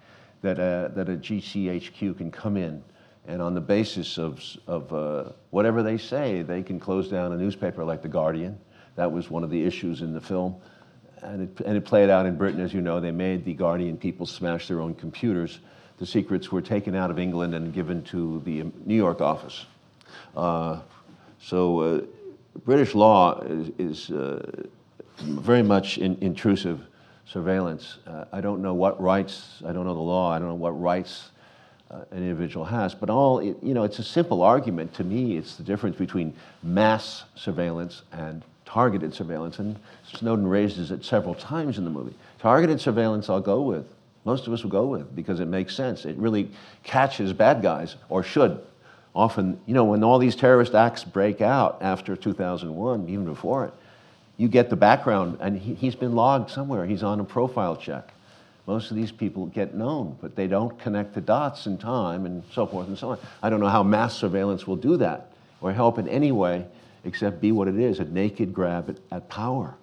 that, 0.43 0.59
uh, 0.59 0.89
that 0.89 1.09
a 1.09 1.13
GCHQ 1.13 2.17
can 2.17 2.29
come 2.29 2.55
in 2.55 2.83
and 3.27 3.41
on 3.41 3.53
the 3.53 3.61
basis 3.61 4.17
of, 4.17 4.43
of 4.67 4.93
uh, 4.93 5.31
whatever 5.51 5.81
they 5.81 5.97
say, 5.97 6.41
they 6.41 6.61
can 6.61 6.79
close 6.79 7.09
down 7.09 7.31
a 7.31 7.37
newspaper 7.37 7.83
like 7.83 8.01
The 8.01 8.09
Guardian. 8.09 8.59
That 8.95 9.11
was 9.11 9.29
one 9.29 9.43
of 9.43 9.49
the 9.49 9.63
issues 9.63 10.01
in 10.01 10.13
the 10.13 10.19
film. 10.19 10.55
And 11.21 11.43
it, 11.43 11.65
and 11.65 11.77
it 11.77 11.85
played 11.85 12.09
out 12.09 12.25
in 12.25 12.35
Britain, 12.35 12.59
as 12.59 12.73
you 12.73 12.81
know. 12.81 12.99
They 12.99 13.11
made 13.11 13.45
The 13.45 13.53
Guardian 13.53 13.95
people 13.95 14.25
smash 14.25 14.67
their 14.67 14.81
own 14.81 14.93
computers. 14.93 15.59
The 15.99 16.05
secrets 16.05 16.51
were 16.51 16.61
taken 16.61 16.95
out 16.95 17.09
of 17.09 17.17
England 17.17 17.55
and 17.55 17.73
given 17.73 18.03
to 18.03 18.41
the 18.43 18.65
New 18.85 18.95
York 18.95 19.21
office. 19.21 19.65
Uh, 20.35 20.81
so 21.39 21.79
uh, 21.79 22.01
British 22.65 22.93
law 22.93 23.39
is, 23.39 23.71
is 23.79 24.11
uh, 24.11 24.65
very 25.19 25.63
much 25.63 25.97
in, 25.97 26.17
intrusive 26.19 26.81
surveillance. 27.25 27.97
Uh, 28.05 28.25
I 28.31 28.41
don't 28.41 28.61
know 28.61 28.73
what 28.73 29.01
rights, 29.01 29.61
I 29.65 29.73
don't 29.73 29.85
know 29.85 29.93
the 29.93 29.99
law, 29.99 30.31
I 30.31 30.39
don't 30.39 30.47
know 30.47 30.55
what 30.55 30.79
rights 30.79 31.29
uh, 31.89 32.01
an 32.11 32.17
individual 32.17 32.65
has, 32.65 32.93
but 32.95 33.09
all, 33.09 33.39
it, 33.39 33.57
you 33.61 33.73
know, 33.73 33.83
it's 33.83 33.99
a 33.99 34.03
simple 34.03 34.41
argument. 34.41 34.93
To 34.95 35.03
me, 35.03 35.37
it's 35.37 35.55
the 35.55 35.63
difference 35.63 35.95
between 35.95 36.33
mass 36.61 37.23
surveillance 37.35 38.01
and 38.11 38.43
targeted 38.65 39.13
surveillance, 39.13 39.59
and 39.59 39.77
Snowden 40.13 40.47
raises 40.47 40.91
it 40.91 41.05
several 41.05 41.35
times 41.35 41.77
in 41.77 41.83
the 41.83 41.89
movie. 41.89 42.15
Targeted 42.39 42.81
surveillance, 42.81 43.29
I'll 43.29 43.41
go 43.41 43.61
with. 43.61 43.85
Most 44.25 44.47
of 44.47 44.53
us 44.53 44.63
will 44.63 44.71
go 44.71 44.85
with 44.87 45.15
because 45.15 45.39
it 45.39 45.47
makes 45.47 45.75
sense. 45.75 46.05
It 46.05 46.15
really 46.17 46.49
catches 46.83 47.33
bad 47.33 47.61
guys, 47.61 47.95
or 48.09 48.23
should. 48.23 48.59
Often, 49.15 49.59
you 49.67 49.73
know, 49.73 49.83
when 49.83 50.03
all 50.03 50.17
these 50.17 50.35
terrorist 50.35 50.73
acts 50.73 51.03
break 51.03 51.41
out 51.41 51.77
after 51.81 52.15
2001, 52.15 53.09
even 53.09 53.25
before 53.25 53.65
it, 53.65 53.73
you 54.43 54.49
get 54.49 54.69
the 54.69 54.75
background, 54.75 55.37
and 55.39 55.57
he, 55.57 55.73
has 55.85 55.95
been 55.95 56.15
logged 56.15 56.51
somewhere. 56.51 56.85
He's 56.85 57.01
on 57.01 57.21
a 57.21 57.23
profile 57.23 57.77
check. 57.77 58.13
Most 58.67 58.91
of 58.91 58.97
these 58.97 59.09
people 59.09 59.45
get 59.45 59.73
known, 59.73 60.17
but 60.21 60.35
they 60.35 60.47
don't 60.47 60.77
connect 60.79 61.13
the 61.13 61.21
dots 61.21 61.65
in 61.65 61.77
time 61.77 62.25
and 62.25 62.43
so 62.51 62.67
forth 62.67 62.89
and 62.89 62.97
so 62.97 63.11
on. 63.11 63.19
I 63.41 63.49
don't 63.49 63.61
know 63.61 63.69
how 63.69 63.83
mass 63.83 64.17
surveillance 64.17 64.67
will 64.67 64.75
do 64.75 64.97
that 64.97 65.31
or 65.61 65.71
help 65.71 65.97
in 65.97 66.09
any 66.09 66.33
way 66.33 66.65
except 67.05 67.39
be 67.39 67.53
what 67.53 67.69
it 67.69 67.79
is 67.79 67.99
a 67.99 68.03
naked 68.03 68.53
grab 68.53 68.89
at, 68.89 68.97
at 69.11 69.29
power. 69.29 69.75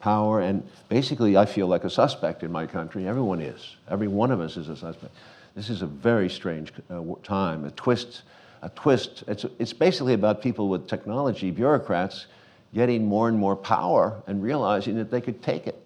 Power, 0.00 0.40
and 0.40 0.66
basically, 0.88 1.36
I 1.36 1.44
feel 1.44 1.66
like 1.66 1.84
a 1.84 1.90
suspect 1.90 2.42
in 2.42 2.50
my 2.50 2.66
country. 2.66 3.06
Everyone 3.06 3.42
is. 3.42 3.76
Every 3.90 4.08
one 4.08 4.30
of 4.30 4.40
us 4.40 4.56
is 4.56 4.70
a 4.70 4.76
suspect. 4.76 5.14
This 5.54 5.68
is 5.68 5.82
a 5.82 5.86
very 5.86 6.30
strange 6.30 6.72
uh, 6.88 7.02
time, 7.22 7.66
a 7.66 7.70
twist. 7.72 8.22
A 8.62 8.70
twist. 8.70 9.22
It's, 9.28 9.44
it's 9.58 9.72
basically 9.72 10.14
about 10.14 10.40
people 10.42 10.68
with 10.68 10.88
technology, 10.88 11.50
bureaucrats 11.50 12.26
getting 12.74 13.06
more 13.06 13.28
and 13.28 13.38
more 13.38 13.56
power 13.56 14.22
and 14.26 14.42
realizing 14.42 14.96
that 14.96 15.10
they 15.10 15.20
could 15.20 15.42
take 15.42 15.66
it. 15.66 15.82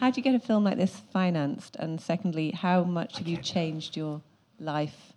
How 0.00 0.10
do 0.10 0.20
you 0.20 0.22
get 0.22 0.34
a 0.34 0.40
film 0.40 0.64
like 0.64 0.78
this 0.78 1.00
financed? 1.12 1.76
And 1.76 2.00
secondly, 2.00 2.50
how 2.50 2.84
much 2.84 3.18
have 3.18 3.28
you 3.28 3.36
changed 3.36 3.96
your 3.96 4.20
life? 4.58 5.12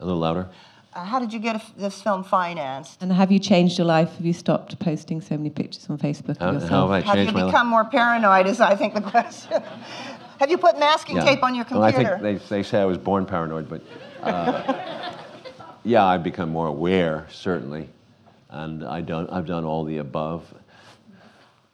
A 0.00 0.04
little 0.04 0.20
louder. 0.20 0.48
Uh, 0.94 1.04
how 1.04 1.18
did 1.18 1.32
you 1.32 1.38
get 1.38 1.62
this 1.76 2.02
film 2.02 2.22
financed? 2.22 3.02
And 3.02 3.12
have 3.12 3.32
you 3.32 3.38
changed 3.38 3.78
your 3.78 3.86
life? 3.86 4.14
Have 4.16 4.26
you 4.26 4.32
stopped 4.32 4.78
posting 4.78 5.20
so 5.20 5.36
many 5.36 5.50
pictures 5.50 5.88
on 5.88 5.98
Facebook 5.98 6.38
how, 6.38 6.48
of 6.48 6.54
yourself? 6.54 6.70
How 6.70 6.80
have 6.82 6.90
I 6.90 7.00
have 7.00 7.14
changed 7.14 7.32
you 7.32 7.38
my 7.38 7.46
become 7.46 7.70
life? 7.70 7.70
more 7.70 7.84
paranoid? 7.84 8.46
Is 8.46 8.60
I 8.60 8.76
think 8.76 8.94
the 8.94 9.00
question. 9.00 9.62
have 10.38 10.50
you 10.50 10.58
put 10.58 10.78
masking 10.78 11.16
yeah. 11.16 11.24
tape 11.24 11.42
on 11.42 11.54
your 11.54 11.64
computer? 11.64 11.98
Well, 11.98 12.14
I 12.14 12.18
think 12.18 12.48
they, 12.48 12.56
they 12.56 12.62
say 12.62 12.80
I 12.80 12.84
was 12.84 12.98
born 12.98 13.24
paranoid, 13.24 13.68
but 13.68 13.82
uh, 14.22 15.14
yeah, 15.84 16.04
I've 16.04 16.22
become 16.22 16.50
more 16.50 16.66
aware, 16.66 17.26
certainly 17.30 17.88
and 18.52 18.84
I 18.84 19.00
done, 19.00 19.28
I've 19.30 19.46
done 19.46 19.64
all 19.64 19.84
the 19.84 19.98
above. 19.98 20.52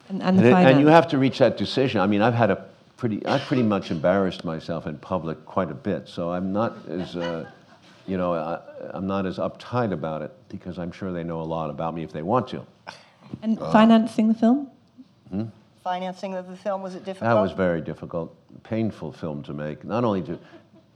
And, 0.07 0.23
and, 0.23 0.37
and, 0.37 0.47
it, 0.47 0.53
and, 0.53 0.79
you 0.79 0.87
have 0.87 1.07
to 1.09 1.17
reach 1.17 1.37
that 1.37 1.57
decision. 1.57 2.01
I 2.01 2.07
mean, 2.07 2.21
I've 2.21 2.33
had 2.33 2.49
a 2.49 2.65
pretty, 2.97 3.23
I've 3.25 3.41
pretty 3.41 3.63
much 3.63 3.91
embarrassed 3.91 4.43
myself 4.43 4.87
in 4.87 4.97
public 4.97 5.45
quite 5.45 5.69
a 5.69 5.75
bit, 5.75 6.07
so 6.07 6.31
I'm 6.31 6.51
not 6.51 6.75
as, 6.89 7.15
uh, 7.15 7.49
you 8.07 8.17
know, 8.17 8.33
I, 8.33 8.59
am 8.97 9.05
not 9.05 9.25
as 9.25 9.37
uptight 9.37 9.91
about 9.91 10.21
it 10.21 10.31
because 10.47 10.79
I'm 10.79 10.91
sure 10.91 11.11
they 11.11 11.23
know 11.23 11.41
a 11.41 11.43
lot 11.43 11.69
about 11.69 11.93
me 11.93 12.03
if 12.03 12.11
they 12.11 12.23
want 12.23 12.47
to. 12.49 12.65
And 13.43 13.59
uh, 13.59 13.71
financing 13.71 14.29
the 14.29 14.33
film? 14.33 14.71
Hmm? 15.29 15.43
Financing 15.83 16.33
of 16.33 16.47
the 16.47 16.55
film 16.55 16.81
was 16.81 16.95
it 16.95 17.05
difficult? 17.05 17.29
That 17.29 17.39
was 17.39 17.51
very 17.51 17.81
difficult, 17.81 18.35
painful 18.63 19.11
film 19.11 19.43
to 19.43 19.53
make. 19.53 19.83
Not 19.83 20.03
only 20.03 20.23
to 20.23 20.39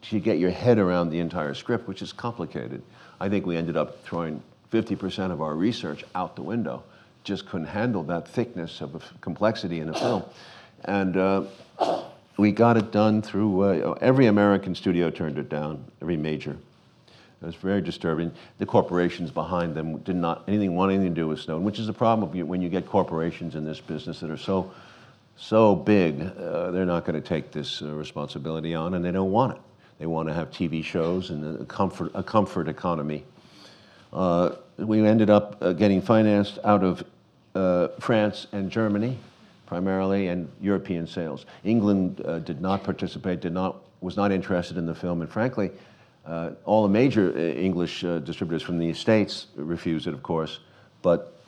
to 0.09 0.19
get 0.19 0.37
your 0.37 0.51
head 0.51 0.79
around 0.79 1.09
the 1.09 1.19
entire 1.19 1.53
script, 1.53 1.87
which 1.87 2.01
is 2.01 2.11
complicated. 2.11 2.83
I 3.19 3.29
think 3.29 3.45
we 3.45 3.55
ended 3.55 3.77
up 3.77 4.03
throwing 4.03 4.43
50% 4.73 5.31
of 5.31 5.41
our 5.41 5.55
research 5.55 6.03
out 6.15 6.35
the 6.35 6.41
window. 6.41 6.83
Just 7.23 7.45
couldn't 7.45 7.67
handle 7.67 8.03
that 8.03 8.27
thickness 8.27 8.81
of 8.81 9.03
complexity 9.21 9.79
in 9.79 9.89
a 9.89 9.93
film. 9.93 10.23
And 10.85 11.15
uh, 11.15 11.43
we 12.37 12.51
got 12.51 12.75
it 12.75 12.91
done 12.91 13.21
through, 13.21 13.61
uh, 13.61 13.97
every 14.01 14.25
American 14.25 14.73
studio 14.73 15.09
turned 15.11 15.37
it 15.37 15.47
down, 15.47 15.85
every 16.01 16.17
major. 16.17 16.57
It 17.41 17.45
was 17.45 17.55
very 17.55 17.81
disturbing. 17.81 18.31
The 18.57 18.65
corporations 18.65 19.29
behind 19.29 19.75
them 19.75 19.97
did 19.99 20.15
not 20.15 20.43
anything 20.47 20.75
want 20.75 20.91
anything 20.91 21.13
to 21.13 21.21
do 21.21 21.27
with 21.27 21.39
Snowden, 21.39 21.63
which 21.63 21.77
is 21.77 21.87
a 21.87 21.93
problem 21.93 22.47
when 22.47 22.61
you 22.61 22.69
get 22.69 22.87
corporations 22.87 23.55
in 23.55 23.65
this 23.65 23.79
business 23.79 24.21
that 24.21 24.31
are 24.31 24.37
so 24.37 24.71
so 25.35 25.75
big, 25.75 26.21
uh, 26.21 26.69
they're 26.71 26.85
not 26.85 27.05
going 27.05 27.19
to 27.19 27.27
take 27.27 27.51
this 27.51 27.81
uh, 27.81 27.87
responsibility 27.87 28.75
on, 28.75 28.93
and 28.93 29.03
they 29.03 29.11
don't 29.11 29.31
want 29.31 29.53
it. 29.55 29.61
They 29.97 30.05
want 30.05 30.27
to 30.29 30.33
have 30.33 30.51
TV 30.51 30.83
shows 30.83 31.31
and 31.31 31.61
a 31.61 31.65
comfort 31.65 32.11
a 32.13 32.23
comfort 32.23 32.67
economy. 32.67 33.23
Uh, 34.13 34.55
we 34.77 35.05
ended 35.05 35.29
up 35.31 35.57
uh, 35.61 35.73
getting 35.73 36.01
financed 36.01 36.59
out 36.63 36.83
of 36.83 37.03
uh, 37.55 37.87
France 37.99 38.45
and 38.51 38.69
Germany, 38.69 39.17
primarily, 39.65 40.27
and 40.27 40.49
European 40.61 41.07
sales. 41.07 41.45
England 41.63 42.17
did 42.45 42.61
not 42.61 42.83
participate, 42.83 43.39
did 43.39 43.53
not, 43.53 43.81
was 44.01 44.15
not 44.15 44.31
interested 44.31 44.77
in 44.77 44.85
the 44.85 44.93
film, 44.93 45.21
and 45.21 45.29
frankly, 45.29 45.71
all 46.65 46.83
the 46.83 46.89
major 46.89 47.35
English 47.37 48.01
distributors 48.01 48.61
from 48.61 48.77
the 48.77 48.93
States 48.93 49.47
refused 49.55 50.05
it, 50.07 50.13
of 50.13 50.21
course. 50.21 50.59
But 51.01 51.39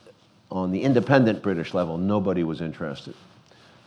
on 0.51 0.71
the 0.71 0.81
independent 0.81 1.41
British 1.43 1.73
level, 1.73 1.97
nobody 1.97 2.43
was 2.43 2.61
interested, 2.61 3.15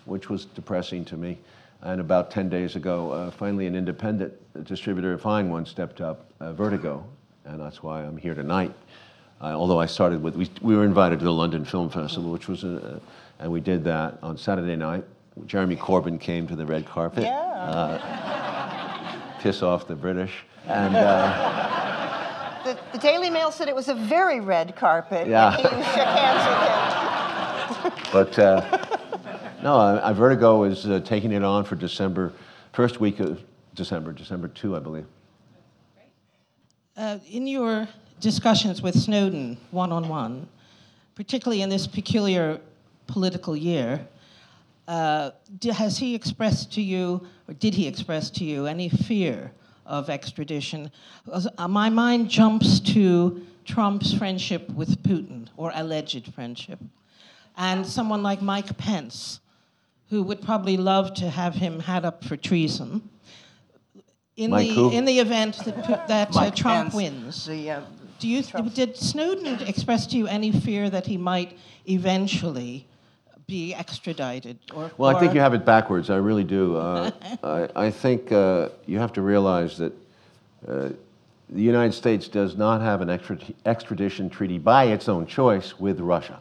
which 0.05 0.29
was 0.29 0.45
depressing 0.45 1.05
to 1.07 1.17
me. 1.17 1.38
And 1.83 2.01
about 2.01 2.31
10 2.31 2.49
days 2.49 2.75
ago, 2.77 3.12
uh, 3.12 3.31
finally, 3.31 3.67
an 3.67 3.77
independent 3.77 4.35
distributor, 4.64 5.14
a 5.14 5.19
fine 5.19 5.49
one, 5.49 5.64
stepped 5.64 6.01
up, 6.01 6.31
uh, 6.41 6.53
Vertigo, 6.53 7.05
and 7.49 7.61
that's 7.61 7.83
why 7.83 8.03
I'm 8.03 8.17
here 8.17 8.35
tonight. 8.35 8.73
Uh, 9.41 9.47
although 9.47 9.81
I 9.81 9.87
started 9.87 10.23
with, 10.23 10.35
we, 10.37 10.51
we 10.61 10.77
were 10.77 10.85
invited 10.85 11.19
to 11.21 11.25
the 11.25 11.33
London 11.33 11.65
Film 11.65 11.89
Festival, 11.91 12.31
which 12.33 12.49
was, 12.49 12.65
a, 12.65 13.01
and 13.39 13.51
we 13.51 13.61
did 13.61 13.85
that 13.85 14.19
on 14.23 14.37
Saturday 14.37 14.77
night. 14.77 15.05
Jeremy 15.47 15.77
Corbyn 15.77 16.21
came 16.21 16.47
to 16.49 16.57
the 16.57 16.67
red 16.67 16.85
carpet, 16.87 17.23
Yeah. 17.23 17.99
piss 19.41 19.63
off 19.63 19.87
the 19.87 19.95
British, 19.95 20.33
and. 20.67 20.95
Uh, 20.97 21.75
The, 22.65 22.77
the 22.93 22.99
Daily 22.99 23.31
Mail 23.31 23.51
said 23.51 23.69
it 23.69 23.75
was 23.75 23.89
a 23.89 23.95
very 23.95 24.41
red 24.41 24.77
carpet. 24.77 25.27
Yeah. 25.27 25.57
You 25.57 25.63
shook 25.63 25.73
hands 25.73 26.45
with 27.85 27.93
him. 27.95 28.09
But 28.13 28.39
uh, 28.39 28.61
no, 29.63 29.77
I, 29.77 30.11
I 30.11 30.13
Vertigo 30.13 30.65
is 30.65 30.85
uh, 30.85 31.01
taking 31.01 31.33
it 31.33 31.43
on 31.43 31.65
for 31.65 31.77
December, 31.77 32.33
first 32.73 33.01
week 33.01 33.21
of 33.21 33.41
December, 33.75 34.13
December 34.13 34.49
2, 34.49 34.77
I 34.77 34.81
believe. 34.81 35.07
Uh, 36.99 37.21
in 37.31 37.47
your 37.47 37.87
discussions 38.19 38.83
with 38.83 38.93
Snowden 38.93 39.57
one 39.71 39.93
on 39.93 40.09
one, 40.09 40.49
particularly 41.15 41.63
in 41.63 41.69
this 41.69 41.87
peculiar 41.87 42.59
political 43.07 43.57
year, 43.57 44.05
uh, 44.89 45.31
has 45.77 45.99
he 45.99 46.17
expressed 46.17 46.73
to 46.73 46.83
you, 46.83 47.25
or 47.47 47.55
did 47.55 47.73
he 47.73 47.87
express 47.87 48.31
to 48.31 48.45
you, 48.45 48.67
any 48.67 48.89
fear 48.89 49.53
of 49.87 50.11
extradition? 50.11 50.91
uh, 51.33 51.69
my 51.69 51.89
mind 51.89 52.29
jumps 52.29 52.81
to 52.81 53.47
Trump's 53.65 54.13
friendship 54.13 54.69
with 54.71 55.01
Putin, 55.05 55.47
or 55.57 55.71
alleged 55.77 56.35
friendship, 56.35 56.81
and 57.57 57.87
someone 57.87 58.25
like 58.25 58.43
Mike 58.43 58.77
Pence, 58.77 59.39
who 60.11 60.25
would 60.25 60.43
probably 60.43 60.77
love 60.77 61.15
to 61.15 61.31
have 61.31 61.55
him 61.55 61.79
had 61.79 62.05
up 62.05 62.25
for 62.25 62.37
treason. 62.37 63.09
In 64.38 64.53
Mike 64.53 64.68
the 64.68 64.74
who? 64.74 64.90
in 64.92 65.05
the 65.05 65.18
event 65.18 65.57
that, 65.64 66.07
that 66.07 66.37
uh, 66.37 66.51
Trump 66.53 66.92
Pence, 66.92 66.94
wins, 66.94 67.46
The, 67.46 67.70
uh, 67.72 67.81
do 68.20 68.29
you 68.29 68.42
did 68.72 68.96
Snowden 68.96 69.61
express 69.66 70.07
to 70.09 70.16
you 70.16 70.29
any 70.29 70.53
fear 70.53 70.88
that 70.88 71.07
he 71.07 71.16
might 71.16 71.59
eventually 71.88 72.87
be 73.48 73.74
extradited? 73.74 74.59
Or, 74.72 74.92
Well, 74.96 75.14
I 75.14 75.18
think 75.18 75.35
you 75.35 75.40
have 75.40 75.55
it 75.55 75.64
backwards. 75.64 76.09
I 76.09 76.16
really 76.16 76.44
do. 76.44 76.77
Uh, 76.77 77.11
I, 77.42 77.87
I 77.87 77.90
think 77.90 78.31
uh, 78.31 78.68
you 78.87 78.98
have 78.98 79.12
to 79.14 79.22
realize 79.22 79.77
that 79.79 79.92
uh, 80.68 80.90
the 81.51 81.62
United 81.62 81.92
States 81.92 82.29
does 82.29 82.57
not 82.57 82.81
have 82.81 83.01
an 83.01 83.11
extra, 83.11 83.38
extradition 83.66 84.31
treaty 84.31 84.59
by 84.59 84.85
its 84.85 85.09
own 85.09 85.27
choice 85.27 85.81
with 85.81 85.98
Russia. 85.98 86.40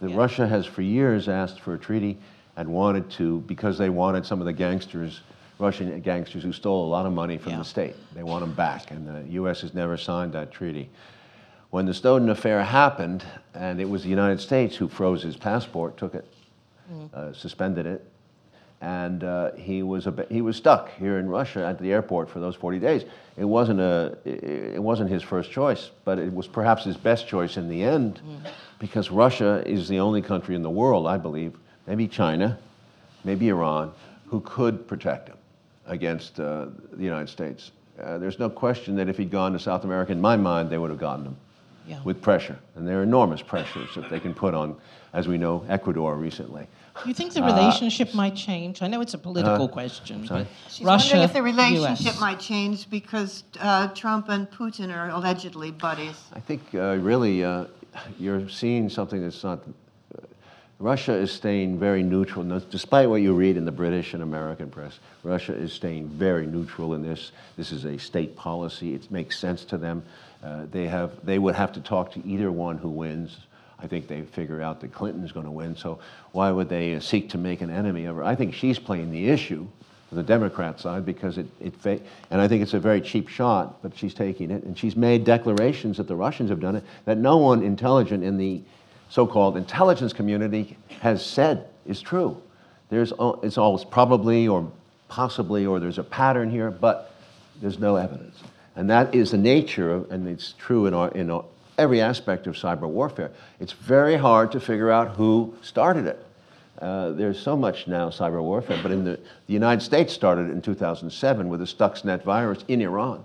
The 0.00 0.08
Yeah. 0.10 0.16
Russia 0.16 0.48
has 0.48 0.66
for 0.66 0.82
years 0.82 1.28
asked 1.28 1.60
for 1.60 1.74
a 1.74 1.78
treaty 1.78 2.18
and 2.56 2.68
wanted 2.68 3.08
to 3.10 3.40
because 3.46 3.78
they 3.78 3.90
wanted 3.90 4.26
some 4.26 4.40
of 4.40 4.46
the 4.46 4.52
gangsters, 4.52 5.20
Russian 5.62 6.00
gangsters 6.00 6.42
who 6.42 6.52
stole 6.52 6.84
a 6.84 6.90
lot 6.90 7.06
of 7.06 7.12
money 7.12 7.38
from 7.38 7.52
Yeah. 7.52 7.58
the 7.58 7.64
state. 7.64 7.94
They 8.14 8.24
want 8.24 8.40
them 8.40 8.52
back, 8.52 8.90
and 8.90 9.06
the 9.06 9.32
U.S. 9.34 9.60
has 9.60 9.72
never 9.72 9.96
signed 9.96 10.32
that 10.32 10.50
treaty. 10.50 10.90
When 11.70 11.86
the 11.86 11.94
Snowden 11.94 12.28
affair 12.28 12.62
happened, 12.64 13.24
and 13.54 13.80
it 13.80 13.88
was 13.88 14.02
the 14.02 14.08
United 14.10 14.40
States 14.40 14.74
who 14.76 14.88
froze 14.88 15.22
his 15.22 15.36
passport, 15.36 15.96
took 15.96 16.14
it, 16.16 16.26
uh, 17.14 17.32
suspended 17.32 17.86
it, 17.86 18.04
and 18.80 19.22
uh, 19.22 19.52
he 19.52 19.84
was 19.84 20.08
a, 20.08 20.26
he 20.28 20.40
was 20.42 20.56
stuck 20.56 20.90
here 20.96 21.18
in 21.20 21.28
Russia 21.28 21.64
at 21.64 21.78
the 21.78 21.92
airport 21.92 22.28
for 22.28 22.40
those 22.40 22.56
40 22.56 22.80
days. 22.80 23.04
It 23.36 23.44
wasn't 23.44 23.78
a 23.80 24.18
it 24.24 24.42
it 24.74 24.82
wasn't 24.82 25.08
his 25.10 25.22
first 25.22 25.52
choice, 25.52 25.90
but 26.04 26.18
it 26.18 26.34
was 26.34 26.48
perhaps 26.48 26.84
his 26.84 26.96
best 26.96 27.28
choice 27.28 27.56
in 27.56 27.68
the 27.68 27.82
end, 27.84 28.20
because 28.80 29.10
Russia 29.12 29.62
is 29.64 29.88
the 29.88 30.00
only 30.00 30.22
country 30.22 30.56
in 30.56 30.62
the 30.62 30.70
world, 30.82 31.06
I 31.06 31.18
believe, 31.18 31.52
maybe 31.86 32.08
China, 32.08 32.58
maybe 33.22 33.48
Iran, 33.48 33.92
who 34.26 34.40
could 34.40 34.88
protect 34.88 35.28
him 35.28 35.36
against 35.86 36.38
uh, 36.40 36.66
the 36.92 37.04
United 37.04 37.28
States. 37.28 37.72
Uh, 38.02 38.18
there's 38.18 38.38
no 38.38 38.48
question 38.48 38.96
that 38.96 39.08
if 39.08 39.16
he'd 39.18 39.30
gone 39.30 39.52
to 39.52 39.58
South 39.58 39.84
America, 39.84 40.12
in 40.12 40.20
my 40.20 40.36
mind, 40.36 40.70
they 40.70 40.78
would 40.78 40.90
have 40.90 40.98
gotten 41.00 41.26
him 41.26 41.36
Yeah. 41.86 41.98
with 42.04 42.22
pressure, 42.22 42.58
and 42.76 42.86
there 42.86 43.00
are 43.00 43.02
enormous 43.02 43.42
pressures 43.42 43.88
that 43.96 44.08
they 44.08 44.20
can 44.20 44.34
put 44.34 44.54
on, 44.54 44.76
as 45.12 45.26
we 45.28 45.36
know, 45.38 45.64
Ecuador 45.68 46.16
recently. 46.16 46.66
Do 47.02 47.08
you 47.08 47.14
think 47.14 47.32
the 47.32 47.42
relationship 47.42 48.14
might 48.14 48.34
change? 48.36 48.82
I 48.82 48.86
know 48.86 49.00
it's 49.00 49.14
a 49.14 49.18
political 49.18 49.64
Uh, 49.64 49.68
question. 49.68 50.26
sorry? 50.26 50.42
but 50.44 50.72
She's 50.72 50.86
Russia, 50.86 51.08
wondering 51.16 51.22
if 51.24 51.32
the 51.32 51.42
relationship 51.42 52.14
US. 52.14 52.20
might 52.20 52.38
change 52.38 52.88
because 52.90 53.44
uh, 53.60 53.88
Trump 53.88 54.28
and 54.28 54.48
Putin 54.50 54.94
are 54.94 55.08
allegedly 55.10 55.70
buddies. 55.70 56.16
I 56.34 56.40
think 56.40 56.60
uh, 56.74 56.96
really 57.00 57.44
uh, 57.44 57.64
you're 58.18 58.48
seeing 58.48 58.88
something 58.88 59.22
that's 59.22 59.42
not. 59.42 59.60
Russia 60.82 61.12
is 61.14 61.30
staying 61.30 61.78
very 61.78 62.02
neutral, 62.02 62.44
no- 62.44 62.58
despite 62.58 63.08
what 63.08 63.22
you 63.22 63.34
read 63.34 63.56
in 63.56 63.64
the 63.64 63.70
British 63.70 64.14
and 64.14 64.22
American 64.22 64.68
press. 64.68 64.98
Russia 65.22 65.54
is 65.54 65.72
staying 65.72 66.08
very 66.08 66.44
neutral 66.44 66.94
in 66.94 67.04
this. 67.04 67.30
This 67.56 67.70
is 67.70 67.84
a 67.84 67.96
state 67.96 68.34
policy. 68.34 68.92
It 68.92 69.08
makes 69.08 69.38
sense 69.38 69.64
to 69.66 69.78
them. 69.78 70.02
Uh, 70.42 70.66
they 70.72 70.88
have. 70.88 71.12
They 71.24 71.38
would 71.38 71.54
have 71.54 71.70
to 71.74 71.80
talk 71.80 72.10
to 72.14 72.26
either 72.26 72.50
one 72.50 72.78
who 72.78 72.88
wins. 72.88 73.38
I 73.78 73.86
think 73.86 74.08
they 74.08 74.22
figure 74.22 74.60
out 74.60 74.80
that 74.80 74.92
Clinton's 74.92 75.30
going 75.30 75.46
to 75.46 75.52
win. 75.52 75.76
So 75.76 76.00
why 76.32 76.50
would 76.50 76.68
they 76.68 76.96
uh, 76.96 77.00
seek 77.00 77.28
to 77.30 77.38
make 77.38 77.60
an 77.60 77.70
enemy 77.70 78.06
of 78.06 78.16
her? 78.16 78.24
I 78.24 78.34
think 78.34 78.52
she's 78.52 78.80
playing 78.80 79.12
the 79.12 79.28
issue 79.28 79.68
for 80.08 80.16
the 80.16 80.22
Democrat 80.24 80.80
side 80.80 81.06
because 81.06 81.38
it, 81.38 81.46
it 81.60 81.76
fa- 81.76 82.00
and 82.32 82.40
I 82.40 82.48
think 82.48 82.60
it's 82.60 82.74
a 82.74 82.80
very 82.80 83.00
cheap 83.00 83.28
shot, 83.28 83.80
but 83.82 83.96
she's 83.96 84.14
taking 84.14 84.50
it. 84.50 84.64
And 84.64 84.76
she's 84.76 84.96
made 84.96 85.22
declarations 85.22 85.96
that 85.98 86.08
the 86.08 86.16
Russians 86.16 86.50
have 86.50 86.58
done 86.58 86.74
it 86.74 86.82
that 87.04 87.18
no 87.18 87.36
one 87.36 87.62
intelligent 87.62 88.24
in 88.24 88.36
the 88.36 88.62
so-called 89.12 89.58
intelligence 89.58 90.14
community 90.14 90.74
has 91.00 91.22
said 91.22 91.66
is 91.84 92.00
true. 92.00 92.40
There's, 92.88 93.12
it's 93.42 93.58
always 93.58 93.84
probably 93.84 94.48
or 94.48 94.72
possibly 95.08 95.66
or 95.66 95.78
there's 95.78 95.98
a 95.98 96.02
pattern 96.02 96.50
here, 96.50 96.70
but 96.70 97.14
there's 97.60 97.78
no 97.78 97.96
evidence. 97.96 98.38
And 98.74 98.88
that 98.88 99.14
is 99.14 99.32
the 99.32 99.36
nature 99.36 99.92
of, 99.92 100.10
and 100.10 100.26
it's 100.26 100.54
true 100.54 100.86
in, 100.86 100.94
our, 100.94 101.10
in 101.10 101.28
our, 101.28 101.44
every 101.76 102.00
aspect 102.00 102.46
of 102.46 102.54
cyber 102.54 102.88
warfare. 102.88 103.30
It's 103.60 103.72
very 103.72 104.16
hard 104.16 104.50
to 104.52 104.60
figure 104.60 104.90
out 104.90 105.14
who 105.14 105.54
started 105.60 106.06
it. 106.06 106.24
Uh, 106.80 107.10
there's 107.10 107.38
so 107.38 107.54
much 107.54 107.86
now 107.86 108.08
cyber 108.08 108.42
warfare, 108.42 108.80
but 108.82 108.92
in 108.92 109.04
the, 109.04 109.20
the 109.46 109.52
United 109.52 109.82
States 109.82 110.14
started 110.14 110.48
in 110.48 110.62
2007 110.62 111.50
with 111.50 111.60
the 111.60 111.66
Stuxnet 111.66 112.24
virus 112.24 112.64
in 112.66 112.80
Iran. 112.80 113.22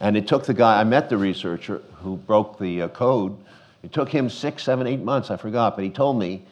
And 0.00 0.16
it 0.16 0.26
took 0.26 0.44
the 0.44 0.54
guy, 0.54 0.80
I 0.80 0.84
met 0.84 1.08
the 1.08 1.18
researcher 1.18 1.82
who 2.02 2.16
broke 2.16 2.58
the 2.58 2.82
uh, 2.82 2.88
code. 2.88 3.36
It 3.82 3.92
took 3.92 4.08
him 4.08 4.28
six, 4.28 4.62
seven, 4.62 4.86
eight 4.86 5.00
months, 5.00 5.30
I 5.30 5.36
forgot, 5.36 5.76
but 5.76 5.84
he 5.84 5.90
told 5.90 6.18
me 6.18 6.42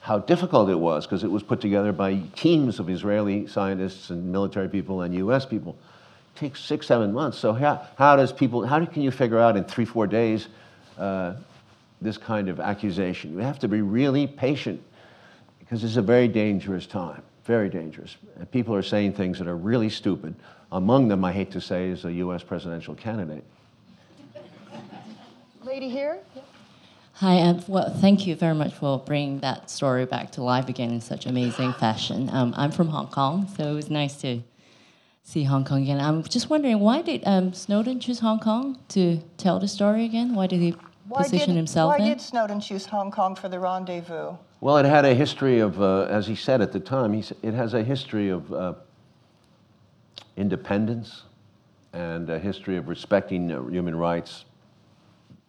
how 0.00 0.18
difficult 0.18 0.70
it 0.70 0.78
was 0.78 1.06
because 1.06 1.24
it 1.24 1.30
was 1.30 1.42
put 1.42 1.60
together 1.60 1.92
by 1.92 2.22
teams 2.34 2.78
of 2.78 2.88
Israeli 2.88 3.46
scientists 3.46 4.10
and 4.10 4.32
military 4.32 4.68
people 4.68 5.02
and 5.02 5.14
US 5.14 5.44
people. 5.44 5.76
It 6.34 6.38
takes 6.38 6.60
six, 6.60 6.86
seven 6.86 7.12
months. 7.12 7.38
So 7.38 7.52
how, 7.52 7.86
how 7.96 8.16
does 8.16 8.32
people, 8.32 8.64
how 8.64 8.84
can 8.86 9.02
you 9.02 9.10
figure 9.10 9.38
out 9.38 9.56
in 9.56 9.64
three, 9.64 9.84
four 9.84 10.06
days 10.06 10.48
uh, 10.96 11.34
this 12.00 12.16
kind 12.16 12.48
of 12.48 12.60
accusation? 12.60 13.32
You 13.32 13.38
have 13.40 13.58
to 13.58 13.68
be 13.68 13.82
really 13.82 14.26
patient 14.26 14.82
because 15.58 15.84
it's 15.84 15.96
a 15.96 16.02
very 16.02 16.28
dangerous 16.28 16.86
time, 16.86 17.22
very 17.44 17.68
dangerous. 17.68 18.16
And 18.36 18.50
people 18.50 18.74
are 18.74 18.82
saying 18.82 19.12
things 19.12 19.38
that 19.38 19.48
are 19.48 19.56
really 19.56 19.90
stupid. 19.90 20.34
Among 20.72 21.08
them, 21.08 21.24
I 21.24 21.32
hate 21.32 21.50
to 21.52 21.60
say, 21.60 21.88
is 21.88 22.04
a 22.06 22.12
US 22.12 22.42
presidential 22.42 22.94
candidate. 22.94 23.44
Lady 25.64 25.90
here? 25.90 26.20
Hi, 27.18 27.40
um, 27.40 27.60
well, 27.66 27.90
thank 27.92 28.26
you 28.28 28.36
very 28.36 28.54
much 28.54 28.72
for 28.74 28.98
bringing 29.00 29.40
that 29.40 29.70
story 29.70 30.06
back 30.06 30.30
to 30.32 30.42
life 30.42 30.68
again 30.68 30.90
in 30.92 31.00
such 31.00 31.26
amazing 31.26 31.72
fashion. 31.72 32.30
Um, 32.32 32.54
I'm 32.56 32.70
from 32.70 32.88
Hong 32.88 33.08
Kong, 33.08 33.48
so 33.56 33.64
it 33.64 33.74
was 33.74 33.90
nice 33.90 34.20
to 34.20 34.40
see 35.24 35.42
Hong 35.42 35.64
Kong 35.64 35.82
again. 35.82 36.00
I'm 36.00 36.22
just 36.22 36.48
wondering, 36.48 36.78
why 36.78 37.02
did 37.02 37.22
um, 37.26 37.52
Snowden 37.52 37.98
choose 37.98 38.20
Hong 38.20 38.38
Kong 38.38 38.78
to 38.90 39.18
tell 39.36 39.58
the 39.58 39.66
story 39.66 40.04
again? 40.04 40.34
Why 40.36 40.46
did 40.46 40.60
he 40.60 40.76
Why 41.08 41.24
position 41.24 41.50
did, 41.50 41.56
himself 41.56 41.98
why 41.98 42.04
in? 42.04 42.10
did 42.10 42.20
Snowden 42.20 42.60
choose 42.60 42.86
Hong 42.86 43.10
Kong 43.10 43.34
for 43.34 43.48
the 43.48 43.58
rendezvous? 43.58 44.34
Well, 44.60 44.76
it 44.78 44.84
had 44.84 45.04
a 45.04 45.14
history 45.14 45.58
of, 45.58 45.80
uh, 45.82 46.02
as 46.02 46.28
he 46.28 46.36
said 46.36 46.60
at 46.60 46.70
the 46.72 46.80
time, 46.80 47.12
he, 47.14 47.20
s- 47.20 47.32
it 47.42 47.52
has 47.54 47.74
a 47.74 47.82
history 47.82 48.28
of 48.28 48.52
uh, 48.52 48.74
independence 50.36 51.22
and 51.92 52.30
a 52.30 52.38
history 52.38 52.76
of 52.76 52.86
respecting 52.88 53.50
uh, 53.50 53.60
human 53.64 53.96
rights. 53.96 54.44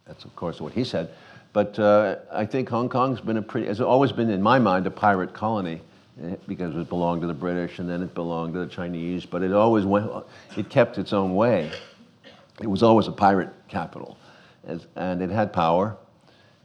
That's, 0.08 0.26
of 0.26 0.36
course, 0.36 0.60
what 0.60 0.74
he 0.74 0.84
said. 0.84 1.10
But 1.52 1.80
uh, 1.80 2.18
I 2.32 2.46
think 2.46 2.70
Hong 2.70 2.90
Kong's 2.90 3.22
been 3.22 3.38
a 3.38 3.42
pretty, 3.42 3.68
has 3.68 3.82
always 3.82 4.12
been, 4.12 4.30
in 4.30 4.42
my 4.42 4.60
mind, 4.60 4.86
a 4.86 4.92
pirate 4.92 5.34
colony 5.34 5.82
eh, 6.24 6.36
because 6.48 6.76
it 6.76 6.90
belonged 6.90 7.22
to 7.22 7.28
the 7.28 7.34
British 7.34 7.80
and 7.80 7.90
then 7.90 8.04
it 8.04 8.14
belonged 8.14 8.54
to 8.54 8.60
the 8.60 8.68
Chinese. 8.68 9.26
But 9.26 9.42
it 9.42 9.52
always 9.52 9.86
went, 9.86 10.12
it 10.56 10.70
kept 10.70 10.98
its 10.98 11.12
own 11.12 11.34
way. 11.34 11.72
It 12.62 12.68
was 12.68 12.84
always 12.84 13.08
a 13.08 13.12
pirate 13.12 13.50
capital, 13.68 14.18
and 14.96 15.22
it 15.22 15.30
had 15.30 15.54
power 15.54 15.96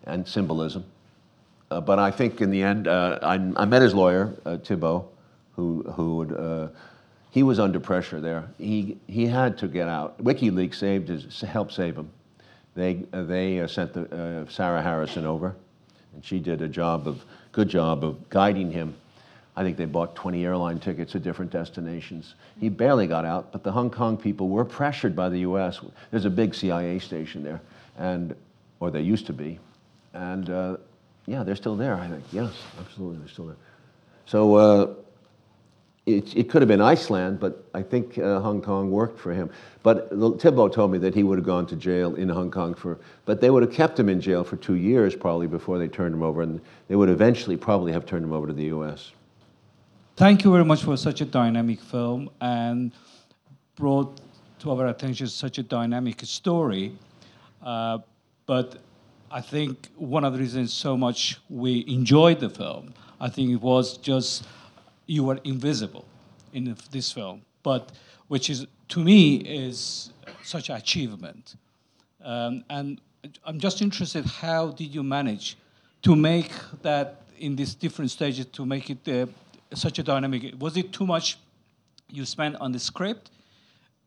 and 0.04 0.26
symbolism. 0.26 0.84
Uh, 1.70 1.80
but 1.80 1.98
I 1.98 2.10
think 2.10 2.40
in 2.40 2.50
the 2.50 2.62
end, 2.62 2.88
uh, 2.88 3.18
I, 3.22 3.34
I 3.34 3.64
met 3.64 3.80
his 3.80 3.94
lawyer, 3.94 4.34
uh, 4.44 4.58
Tibbo, 4.58 5.06
who, 5.56 5.82
who 5.94 6.16
would, 6.16 6.32
uh, 6.32 6.68
he 7.30 7.42
was 7.42 7.58
under 7.58 7.80
pressure 7.80 8.20
there. 8.20 8.48
He, 8.58 8.98
he 9.06 9.26
had 9.26 9.56
to 9.58 9.68
get 9.68 9.88
out. 9.88 10.22
WikiLeaks 10.22 10.74
saved 10.74 11.08
his, 11.08 11.40
helped 11.40 11.72
save 11.72 11.96
him 11.96 12.10
they, 12.74 13.04
uh, 13.12 13.22
they 13.22 13.60
uh, 13.60 13.66
sent 13.66 13.92
the, 13.92 14.02
uh, 14.46 14.50
Sarah 14.50 14.82
Harrison 14.82 15.26
over, 15.26 15.54
and 16.12 16.24
she 16.24 16.38
did 16.38 16.62
a 16.62 16.68
job 16.68 17.06
of, 17.06 17.24
good 17.52 17.68
job 17.68 18.04
of 18.04 18.28
guiding 18.30 18.70
him. 18.70 18.94
I 19.56 19.62
think 19.62 19.76
they 19.76 19.84
bought 19.84 20.16
20 20.16 20.44
airline 20.44 20.80
tickets 20.80 21.12
to 21.12 21.20
different 21.20 21.52
destinations. 21.52 22.34
He 22.58 22.68
barely 22.68 23.06
got 23.06 23.24
out, 23.24 23.52
but 23.52 23.62
the 23.62 23.70
Hong 23.70 23.90
Kong 23.90 24.16
people 24.16 24.48
were 24.48 24.64
pressured 24.64 25.14
by 25.14 25.28
the 25.28 25.40
U.S. 25.40 25.80
There's 26.10 26.24
a 26.24 26.30
big 26.30 26.54
CIA 26.54 26.98
station 26.98 27.44
there, 27.44 27.60
and 27.96 28.34
or 28.80 28.90
they 28.90 29.02
used 29.02 29.26
to 29.26 29.32
be, 29.32 29.60
and 30.12 30.50
uh, 30.50 30.76
yeah, 31.26 31.44
they're 31.44 31.54
still 31.54 31.76
there. 31.76 31.94
I 31.94 32.08
think 32.08 32.24
yes, 32.32 32.52
absolutely, 32.80 33.18
they're 33.18 33.28
still 33.28 33.46
there. 33.46 33.56
So 34.26 34.54
uh, 34.56 34.94
it, 36.06 36.36
it 36.36 36.50
could 36.50 36.60
have 36.60 36.68
been 36.68 36.82
Iceland, 36.82 37.40
but 37.40 37.64
I 37.72 37.82
think 37.82 38.18
uh, 38.18 38.40
Hong 38.40 38.60
Kong 38.60 38.90
worked 38.90 39.18
for 39.18 39.32
him. 39.32 39.50
But 39.82 40.10
Tibbo 40.12 40.70
told 40.72 40.92
me 40.92 40.98
that 40.98 41.14
he 41.14 41.22
would 41.22 41.38
have 41.38 41.46
gone 41.46 41.66
to 41.68 41.76
jail 41.76 42.14
in 42.14 42.28
Hong 42.28 42.50
Kong 42.50 42.74
for, 42.74 42.98
but 43.24 43.40
they 43.40 43.48
would 43.48 43.62
have 43.62 43.72
kept 43.72 43.98
him 43.98 44.08
in 44.10 44.20
jail 44.20 44.44
for 44.44 44.56
two 44.56 44.74
years 44.74 45.14
probably 45.14 45.46
before 45.46 45.78
they 45.78 45.88
turned 45.88 46.14
him 46.14 46.22
over, 46.22 46.42
and 46.42 46.60
they 46.88 46.96
would 46.96 47.08
eventually 47.08 47.56
probably 47.56 47.92
have 47.92 48.04
turned 48.04 48.24
him 48.24 48.32
over 48.32 48.46
to 48.46 48.52
the 48.52 48.64
U.S. 48.64 49.12
Thank 50.16 50.44
you 50.44 50.52
very 50.52 50.64
much 50.64 50.84
for 50.84 50.96
such 50.96 51.22
a 51.22 51.24
dynamic 51.24 51.80
film 51.80 52.30
and 52.40 52.92
brought 53.76 54.20
to 54.60 54.70
our 54.70 54.88
attention 54.88 55.26
such 55.26 55.58
a 55.58 55.62
dynamic 55.62 56.20
story. 56.24 56.96
Uh, 57.62 57.98
but 58.46 58.78
I 59.30 59.40
think 59.40 59.88
one 59.96 60.24
of 60.24 60.34
the 60.34 60.38
reasons 60.38 60.72
so 60.72 60.96
much 60.96 61.38
we 61.48 61.84
enjoyed 61.88 62.40
the 62.40 62.50
film, 62.50 62.92
I 63.20 63.28
think 63.30 63.50
it 63.50 63.60
was 63.60 63.96
just 63.96 64.46
you 65.06 65.24
were 65.24 65.38
invisible 65.44 66.06
in 66.52 66.76
this 66.90 67.12
film, 67.12 67.42
but 67.62 67.92
which 68.28 68.48
is 68.48 68.66
to 68.88 69.02
me 69.02 69.36
is 69.36 70.10
such 70.42 70.70
an 70.70 70.76
achievement. 70.76 71.56
Um, 72.22 72.64
and 72.70 73.00
I'm 73.44 73.58
just 73.58 73.82
interested, 73.82 74.24
how 74.24 74.68
did 74.68 74.94
you 74.94 75.02
manage 75.02 75.56
to 76.02 76.14
make 76.14 76.52
that 76.82 77.22
in 77.38 77.56
these 77.56 77.74
different 77.74 78.10
stages 78.10 78.46
to 78.46 78.64
make 78.64 78.90
it 78.90 79.08
uh, 79.08 79.26
such 79.74 79.98
a 79.98 80.02
dynamic? 80.02 80.54
Was 80.58 80.76
it 80.76 80.92
too 80.92 81.06
much 81.06 81.38
you 82.10 82.24
spent 82.24 82.56
on 82.56 82.72
the 82.72 82.78
script, 82.78 83.30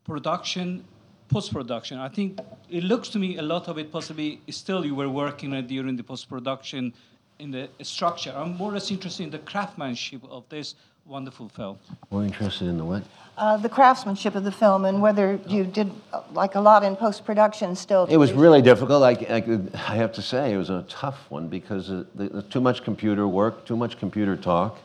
production, 0.03 0.83
post 1.29 1.51
production? 1.51 1.97
I 1.97 2.09
think 2.09 2.39
it 2.69 2.83
looks 2.83 3.09
to 3.09 3.19
me 3.19 3.37
a 3.37 3.41
lot 3.41 3.67
of 3.67 3.77
it 3.77 3.91
possibly 3.91 4.41
still 4.49 4.85
you 4.85 4.95
were 4.95 5.09
working 5.09 5.51
during 5.67 5.95
the 5.95 6.03
post 6.03 6.29
production 6.29 6.93
in 7.39 7.51
the 7.51 7.69
structure. 7.83 8.33
I'm 8.35 8.57
more 8.57 8.71
or 8.71 8.73
less 8.73 8.91
interested 8.91 9.23
in 9.23 9.29
the 9.29 9.39
craftsmanship 9.39 10.21
of 10.29 10.43
this 10.49 10.75
wonderful 11.05 11.49
film. 11.49 11.77
More 12.11 12.23
interested 12.23 12.67
in 12.67 12.77
the 12.77 12.85
what? 12.85 13.03
Uh, 13.37 13.55
the 13.55 13.69
craftsmanship 13.69 14.35
of 14.35 14.43
the 14.43 14.51
film 14.51 14.85
and 14.85 15.01
whether 15.01 15.39
you 15.47 15.63
did 15.63 15.91
uh, 16.11 16.21
like 16.33 16.55
a 16.55 16.59
lot 16.59 16.83
in 16.83 16.95
post 16.95 17.23
production 17.23 17.75
still. 17.75 18.05
It 18.05 18.17
was 18.17 18.33
really 18.33 18.61
difficult. 18.61 19.03
I, 19.03 19.11
I, 19.11 19.59
I 19.73 19.95
have 19.95 20.11
to 20.13 20.21
say, 20.21 20.53
it 20.53 20.57
was 20.57 20.69
a 20.69 20.83
tough 20.89 21.29
one 21.29 21.47
because 21.47 21.89
uh, 21.89 22.03
the, 22.15 22.29
the, 22.29 22.41
too 22.41 22.59
much 22.59 22.83
computer 22.83 23.27
work, 23.27 23.65
too 23.65 23.77
much 23.77 23.99
computer 23.99 24.35
talk, 24.35 24.79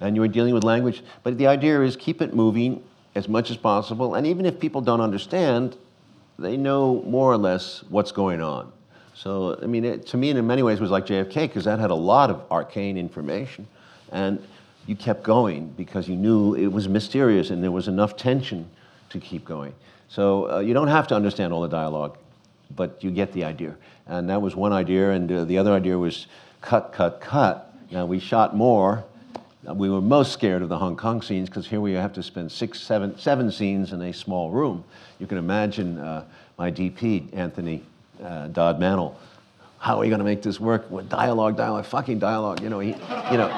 and 0.00 0.16
you 0.16 0.22
were 0.22 0.28
dealing 0.28 0.54
with 0.54 0.64
language. 0.64 1.02
But 1.22 1.36
the 1.36 1.46
idea 1.46 1.82
is 1.82 1.94
keep 1.94 2.22
it 2.22 2.34
moving 2.34 2.82
as 3.14 3.28
much 3.28 3.50
as 3.50 3.56
possible, 3.56 4.14
and 4.14 4.26
even 4.26 4.46
if 4.46 4.58
people 4.58 4.80
don't 4.80 5.00
understand, 5.00 5.76
they 6.38 6.56
know 6.56 7.02
more 7.02 7.30
or 7.30 7.36
less 7.36 7.84
what's 7.90 8.12
going 8.12 8.40
on. 8.40 8.72
So, 9.22 9.58
I 9.62 9.66
mean, 9.66 9.84
it, 9.84 10.06
to 10.08 10.16
me, 10.16 10.30
in 10.30 10.46
many 10.46 10.62
ways, 10.62 10.80
was 10.80 10.90
like 10.90 11.04
JFK 11.04 11.42
because 11.42 11.64
that 11.66 11.78
had 11.78 11.90
a 11.90 11.94
lot 11.94 12.30
of 12.30 12.42
arcane 12.50 12.96
information, 12.96 13.68
and 14.10 14.42
you 14.86 14.96
kept 14.96 15.24
going 15.24 15.68
because 15.76 16.08
you 16.08 16.16
knew 16.16 16.54
it 16.54 16.68
was 16.68 16.88
mysterious 16.88 17.50
and 17.50 17.62
there 17.62 17.70
was 17.70 17.86
enough 17.86 18.16
tension 18.16 18.66
to 19.10 19.20
keep 19.20 19.44
going. 19.44 19.74
So 20.08 20.50
uh, 20.50 20.58
you 20.60 20.72
don't 20.72 20.88
have 20.88 21.06
to 21.08 21.14
understand 21.14 21.52
all 21.52 21.60
the 21.60 21.68
dialogue, 21.68 22.16
but 22.74 23.04
you 23.04 23.10
get 23.10 23.30
the 23.34 23.44
idea. 23.44 23.76
And 24.06 24.30
that 24.30 24.40
was 24.40 24.56
one 24.56 24.72
idea, 24.72 25.10
and 25.10 25.30
uh, 25.30 25.44
the 25.44 25.58
other 25.58 25.72
idea 25.72 25.98
was 25.98 26.26
cut, 26.62 26.94
cut, 26.94 27.20
cut. 27.20 27.74
Now 27.90 28.06
we 28.06 28.20
shot 28.20 28.56
more. 28.56 29.04
We 29.64 29.90
were 29.90 30.00
most 30.00 30.32
scared 30.32 30.62
of 30.62 30.70
the 30.70 30.78
Hong 30.78 30.96
Kong 30.96 31.20
scenes 31.20 31.50
because 31.50 31.66
here 31.66 31.82
we 31.82 31.92
have 31.92 32.14
to 32.14 32.22
spend 32.22 32.50
six, 32.50 32.80
seven, 32.80 33.18
seven 33.18 33.52
scenes 33.52 33.92
in 33.92 34.00
a 34.00 34.14
small 34.14 34.48
room. 34.48 34.82
You 35.18 35.26
can 35.26 35.36
imagine 35.36 35.98
uh, 35.98 36.24
my 36.56 36.70
DP, 36.70 37.36
Anthony 37.36 37.82
uh, 38.22 38.48
Dod 38.48 38.78
Mantle, 38.78 39.18
how 39.78 39.96
are 39.96 40.00
we 40.00 40.08
going 40.08 40.18
to 40.18 40.24
make 40.24 40.42
this 40.42 40.60
work 40.60 40.90
with 40.90 41.08
dialogue, 41.08 41.56
dialogue, 41.56 41.86
fucking 41.86 42.18
dialogue? 42.18 42.62
You 42.62 42.68
know, 42.68 42.80
he, 42.80 42.88
you 42.90 43.38
know, 43.38 43.48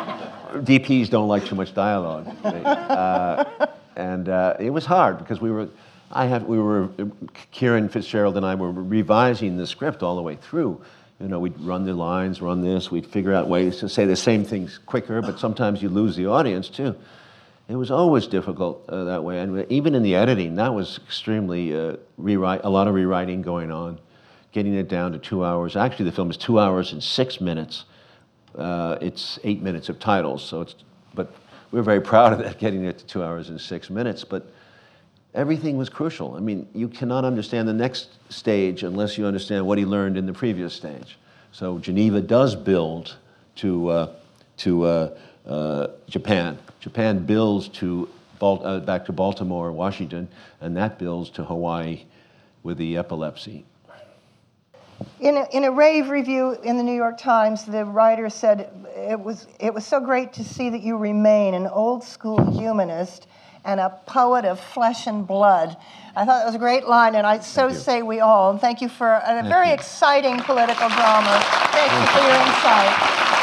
DPs 0.55 1.11
don't 1.11 1.29
like 1.29 1.45
too 1.47 1.55
much 1.55 1.75
dialogue. 1.75 2.29
Uh, 2.45 3.67
and 3.97 4.29
uh, 4.29 4.55
it 4.59 4.71
was 4.71 4.85
hard 4.85 5.19
because 5.19 5.41
we 5.41 5.51
were, 5.51 5.69
I 6.11 6.27
had, 6.27 6.47
we 6.47 6.59
were, 6.59 6.91
Kieran 7.51 7.89
Fitzgerald 7.89 8.37
and 8.37 8.47
I 8.47 8.55
were 8.55 8.71
revising 8.71 9.57
the 9.57 9.67
script 9.67 10.03
all 10.03 10.17
the 10.17 10.23
way 10.23 10.37
through. 10.37 10.81
You 11.21 11.29
know, 11.29 11.39
we'd 11.39 11.59
run 11.61 11.85
the 11.85 11.95
lines, 11.95 12.43
run 12.43 12.63
this, 12.63 12.91
we'd 12.91 13.07
figure 13.07 13.33
out 13.33 13.49
ways 13.49 13.79
to 13.79 13.89
say 13.89 14.05
the 14.05 14.17
same 14.17 14.45
things 14.45 14.79
quicker, 14.87 15.23
but 15.23 15.39
sometimes 15.39 15.83
you 15.83 15.89
lose 15.89 16.17
the 16.17 16.27
audience 16.27 16.69
too. 16.69 16.97
It 17.69 17.77
was 17.77 17.91
always 17.91 18.27
difficult 18.27 18.85
uh, 18.89 19.05
that 19.05 19.23
way, 19.23 19.39
and 19.39 19.65
even 19.71 19.95
in 19.95 20.03
the 20.03 20.17
editing, 20.17 20.57
that 20.57 20.75
was 20.75 20.99
extremely 21.07 21.75
uh, 21.75 21.97
rewrite. 22.19 22.63
A 22.65 22.69
lot 22.69 22.89
of 22.89 22.95
rewriting 22.95 23.41
going 23.41 23.71
on, 23.71 23.99
getting 24.53 24.75
it 24.75 24.89
down 24.89 25.13
to 25.13 25.19
two 25.19 25.45
hours. 25.45 25.77
Actually, 25.77 26.05
the 26.07 26.13
film 26.13 26.31
is 26.31 26.37
two 26.37 26.59
hours 26.59 26.93
and 26.93 27.03
six 27.03 27.41
minutes. 27.41 27.85
Uh, 28.55 28.99
it's 29.01 29.39
eight 29.45 29.63
minutes 29.63 29.89
of 29.89 29.99
titles, 29.99 30.45
so 30.45 30.61
it's. 30.61 30.75
But 31.15 31.35
we're 31.73 31.83
very 31.83 32.01
proud 32.01 32.33
of 32.33 32.39
that, 32.41 32.59
getting 32.59 32.85
it 32.85 32.99
to 32.99 33.07
two 33.07 33.25
hours 33.25 33.49
and 33.49 33.61
six 33.61 33.91
minutes. 33.91 34.25
But 34.25 34.53
everything 35.35 35.77
was 35.77 35.89
crucial. 35.89 36.37
I 36.37 36.41
mean, 36.41 36.69
you 36.75 36.89
cannot 36.89 37.25
understand 37.25 37.67
the 37.67 37.73
next 37.73 38.11
stage 38.31 38.83
unless 38.83 39.19
you 39.19 39.27
understand 39.27 39.67
what 39.67 39.79
he 39.79 39.85
learned 39.85 40.17
in 40.17 40.27
the 40.27 40.33
previous 40.33 40.75
stage. 40.75 41.19
So 41.53 41.79
Geneva 41.79 42.21
does 42.21 42.55
build 42.55 43.17
to, 43.57 43.89
uh, 43.89 44.15
to 44.59 44.85
uh, 44.85 45.19
uh, 45.47 45.89
Japan. 46.09 46.59
Japan 46.81 47.25
builds 47.25 47.69
to 47.69 48.09
uh, 48.41 48.81
back 48.81 49.07
to 49.07 49.13
Baltimore, 49.13 49.71
Washington, 49.71 50.29
and 50.61 50.77
that 50.77 50.99
builds 50.99 51.31
to 51.31 51.45
Hawaii 51.45 52.05
with 52.63 52.79
the 52.79 52.97
epilepsy. 52.97 53.65
In 55.21 55.37
a, 55.37 55.47
in 55.53 55.65
a 55.65 55.71
rave 55.71 56.11
review 56.11 56.57
in 56.63 56.77
the 56.77 56.83
New 56.83 56.95
York 56.95 57.19
Times, 57.19 57.65
the 57.65 57.85
writer 57.85 58.29
said 58.29 58.71
it 58.97 59.19
was, 59.19 59.47
it 59.61 59.73
was 59.73 59.87
so 59.87 60.01
great 60.01 60.33
to 60.35 60.45
see 60.45 60.71
that 60.71 60.83
you 60.83 60.97
remain 60.97 61.55
an 61.55 61.67
old 61.67 62.05
school 62.05 62.59
humanist 62.59 63.27
and 63.65 63.79
a 63.79 63.91
poet 64.07 64.45
of 64.45 64.59
flesh 64.59 65.07
and 65.07 65.27
blood. 65.27 65.77
I 66.17 66.25
thought 66.25 66.41
that 66.41 66.47
was 66.47 66.55
a 66.55 66.59
great 66.59 66.87
line, 66.87 67.15
and 67.15 67.27
I 67.27 67.39
so 67.39 67.73
say 67.73 68.03
we 68.03 68.21
all. 68.21 68.51
And 68.51 68.61
thank 68.61 68.81
you 68.81 68.89
for 68.89 69.13
a 69.13 69.43
very 69.49 69.69
you. 69.69 69.75
exciting 69.75 70.39
political 70.41 70.89
drama. 70.89 71.41
Thank 71.71 71.93
you 71.93 72.07
for 72.13 72.27
your 72.27 72.37
insight. 72.47 73.42